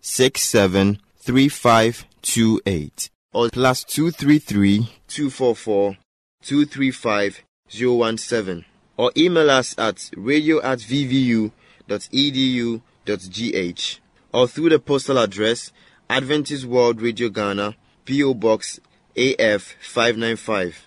six 0.00 0.42
seven 0.42 1.00
three 1.16 1.48
five 1.48 2.06
two 2.22 2.60
eight 2.64 3.10
or 3.32 3.50
plus 3.50 3.82
two 3.82 4.12
three 4.12 4.38
three 4.38 4.88
two 5.08 5.30
four 5.30 5.56
four 5.56 5.96
two 6.42 6.64
three 6.64 6.92
five 6.92 7.42
zero 7.68 7.94
one 7.94 8.18
seven 8.18 8.64
or 8.96 9.10
email 9.16 9.50
us 9.50 9.74
at 9.76 10.12
radio 10.16 10.62
at 10.62 10.78
vvu 10.78 11.50
edu 11.88 12.82
gh 13.04 13.98
or 14.32 14.46
through 14.46 14.68
the 14.68 14.78
postal 14.78 15.18
address 15.18 15.72
Adventist 16.08 16.66
World 16.66 17.02
Radio 17.02 17.28
Ghana 17.28 17.74
PO 18.06 18.34
Box 18.34 18.78
AF 19.16 19.74
five 19.80 20.16
nine 20.16 20.36
five 20.36 20.86